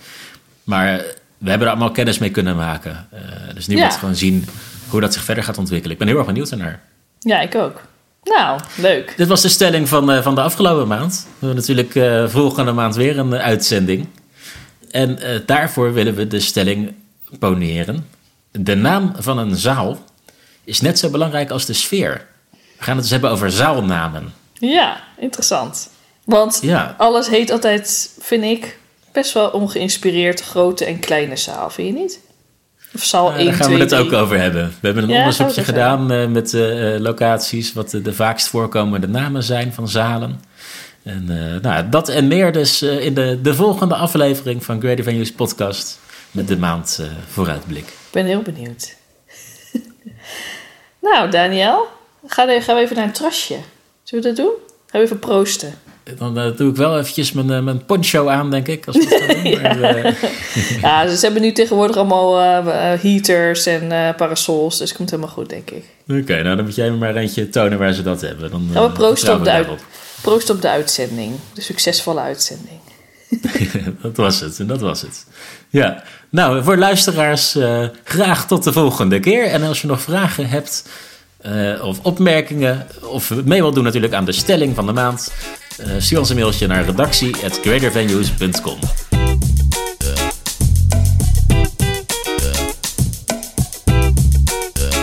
Maar 0.64 1.04
we 1.38 1.48
hebben 1.48 1.66
er 1.66 1.72
allemaal 1.72 1.90
kennis 1.90 2.18
mee 2.18 2.30
kunnen 2.30 2.56
maken. 2.56 3.08
Uh, 3.14 3.20
dus 3.54 3.66
nu 3.66 3.76
ja. 3.76 3.84
moet 3.84 3.94
gewoon 3.94 4.14
zien 4.14 4.44
hoe 4.88 5.00
dat 5.00 5.12
zich 5.12 5.24
verder 5.24 5.44
gaat 5.44 5.58
ontwikkelen. 5.58 5.92
Ik 5.92 5.98
ben 5.98 6.08
heel 6.08 6.16
erg 6.16 6.26
benieuwd 6.26 6.50
ernaar. 6.50 6.80
Ja, 7.18 7.40
ik 7.40 7.54
ook. 7.54 7.82
Nou, 8.24 8.60
leuk. 8.76 9.14
Dit 9.16 9.28
was 9.28 9.42
de 9.42 9.48
stelling 9.48 9.88
van, 9.88 10.22
van 10.22 10.34
de 10.34 10.40
afgelopen 10.40 10.88
maand. 10.88 11.26
We 11.38 11.46
hebben 11.46 11.64
natuurlijk 11.66 12.30
volgende 12.30 12.72
maand 12.72 12.94
weer 12.94 13.18
een 13.18 13.34
uitzending. 13.34 14.06
En 14.90 15.18
daarvoor 15.46 15.92
willen 15.92 16.14
we 16.14 16.26
de 16.26 16.40
stelling 16.40 16.94
poneren. 17.38 18.06
De 18.50 18.74
naam 18.74 19.12
van 19.18 19.38
een 19.38 19.56
zaal 19.56 19.98
is 20.64 20.80
net 20.80 20.98
zo 20.98 21.10
belangrijk 21.10 21.50
als 21.50 21.66
de 21.66 21.72
sfeer. 21.72 22.26
We 22.50 22.84
gaan 22.84 22.94
het 22.94 23.02
dus 23.02 23.12
hebben 23.12 23.30
over 23.30 23.50
zaalnamen. 23.50 24.32
Ja, 24.52 25.02
interessant. 25.18 25.90
Want 26.24 26.58
ja. 26.62 26.94
alles 26.98 27.28
heet 27.28 27.50
altijd, 27.50 28.10
vind 28.20 28.44
ik, 28.44 28.78
best 29.12 29.32
wel 29.32 29.48
ongeïnspireerd 29.48 30.40
grote 30.40 30.84
en 30.84 30.98
kleine 30.98 31.36
zaal, 31.36 31.70
vind 31.70 31.88
je 31.88 32.02
niet? 32.02 32.20
Of 32.94 33.04
zaal 33.04 33.30
uh, 33.30 33.36
1, 33.36 33.44
Daar 33.44 33.54
gaan 33.54 33.66
2, 33.66 33.76
we 33.76 33.82
het 33.82 33.94
ook 33.94 34.12
over 34.12 34.38
hebben. 34.38 34.74
We 34.80 34.86
hebben 34.86 35.02
een 35.02 35.08
ja, 35.08 35.18
onderzoekje 35.18 35.64
gedaan 35.64 36.12
uh, 36.12 36.26
met 36.26 36.52
uh, 36.52 36.98
locaties, 36.98 37.72
wat 37.72 37.90
de, 37.90 38.02
de, 38.02 38.12
vaakst 38.12 38.48
voorkomende 38.48 39.08
namen 39.08 39.42
zijn 39.42 39.72
van 39.72 39.88
zalen. 39.88 40.40
En 41.02 41.24
nou, 41.62 41.88
dat 41.88 42.08
en 42.08 42.28
meer 42.28 42.52
dus 42.52 42.82
in 42.82 43.14
de, 43.14 43.38
de 43.42 43.54
volgende 43.54 43.94
aflevering 43.94 44.64
van 44.64 44.80
Greater 44.80 45.04
Venues 45.04 45.32
podcast 45.32 46.00
met 46.30 46.48
de 46.48 46.58
maand 46.58 47.00
vooruitblik. 47.28 47.84
Ik 47.84 48.08
ben 48.10 48.26
heel 48.26 48.42
benieuwd. 48.42 48.96
Nou, 51.00 51.30
Daniel, 51.30 51.86
gaan 52.26 52.46
we, 52.46 52.52
even 52.52 52.96
naar 52.96 53.04
een 53.04 53.12
trasje. 53.12 53.56
Zullen 54.02 54.24
we 54.24 54.30
dat 54.30 54.36
doen? 54.36 54.54
Gaan 54.86 55.00
we 55.00 55.06
even 55.06 55.18
proosten? 55.18 55.74
Dan 56.18 56.38
uh, 56.38 56.56
doe 56.56 56.70
ik 56.70 56.76
wel 56.76 56.98
eventjes 56.98 57.32
mijn, 57.32 57.50
uh, 57.50 57.60
mijn 57.60 57.84
poncho 57.84 58.28
aan, 58.28 58.50
denk 58.50 58.68
ik. 58.68 58.86
Als 58.86 58.96
doen. 58.96 59.44
ja. 59.50 59.74
Maar, 59.74 59.96
uh... 59.96 60.12
ja, 60.80 61.08
ze 61.08 61.24
hebben 61.24 61.42
nu 61.42 61.52
tegenwoordig 61.52 61.96
allemaal 61.96 62.36
heaters 63.00 63.66
en 63.66 64.14
parasols. 64.16 64.78
Dus 64.78 64.88
het 64.88 64.96
komt 64.96 65.10
helemaal 65.10 65.32
goed, 65.32 65.48
denk 65.48 65.70
ik. 65.70 65.84
Oké, 66.08 66.20
okay, 66.20 66.40
nou 66.42 66.56
dan 66.56 66.64
moet 66.64 66.74
jij 66.74 66.90
me 66.90 66.96
maar 66.96 67.16
eentje 67.16 67.48
tonen 67.48 67.78
waar 67.78 67.92
ze 67.92 68.02
dat 68.02 68.20
hebben. 68.20 68.50
Dan, 68.50 68.70
gaan 68.72 68.86
we 68.86 68.92
proosten 68.92 69.34
op, 69.34 69.44
de 69.44 69.50
uit... 69.50 69.68
proosten 70.22 70.54
op 70.54 70.62
de 70.62 70.68
uitzending. 70.68 71.34
De 71.54 71.60
succesvolle 71.60 72.20
uitzending. 72.20 72.80
dat 74.02 74.16
was 74.16 74.40
het, 74.40 74.58
en 74.58 74.66
dat 74.66 74.80
was 74.80 75.02
het. 75.02 75.26
Ja, 75.72 76.02
nou, 76.28 76.62
voor 76.62 76.76
luisteraars 76.76 77.56
uh, 77.56 77.84
graag 78.04 78.46
tot 78.46 78.64
de 78.64 78.72
volgende 78.72 79.20
keer. 79.20 79.44
En 79.44 79.62
als 79.62 79.80
je 79.80 79.86
nog 79.86 80.00
vragen 80.00 80.48
hebt 80.48 80.88
uh, 81.46 81.84
of 81.84 81.98
opmerkingen, 82.02 82.86
of 83.02 83.44
mee 83.44 83.60
wilt 83.60 83.74
doen 83.74 83.84
natuurlijk 83.84 84.12
aan 84.12 84.24
de 84.24 84.32
stelling 84.32 84.74
van 84.74 84.86
de 84.86 84.92
maand, 84.92 85.32
uh, 85.80 85.86
stuur 85.98 86.18
ons 86.18 86.30
een 86.30 86.36
mailtje 86.36 86.66
naar 86.66 86.84
redactie.greatervenues.com. 86.84 88.78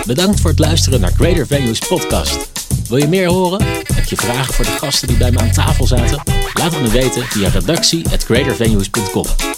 Bedankt 0.05 0.39
voor 0.39 0.49
het 0.49 0.59
luisteren 0.59 1.01
naar 1.01 1.11
Greater 1.11 1.47
Venues 1.47 1.79
podcast. 1.79 2.51
Wil 2.89 2.97
je 2.97 3.07
meer 3.07 3.27
horen? 3.27 3.65
Heb 3.93 4.05
je 4.05 4.15
vragen 4.15 4.53
voor 4.53 4.65
de 4.65 4.71
gasten 4.71 5.07
die 5.07 5.17
bij 5.17 5.31
me 5.31 5.39
aan 5.39 5.51
tafel 5.51 5.87
zaten? 5.87 6.21
Laat 6.53 6.73
het 6.73 6.81
me 6.81 6.89
weten 6.89 7.23
via 7.23 7.49
redactie@greatervenues.com. 7.49 9.57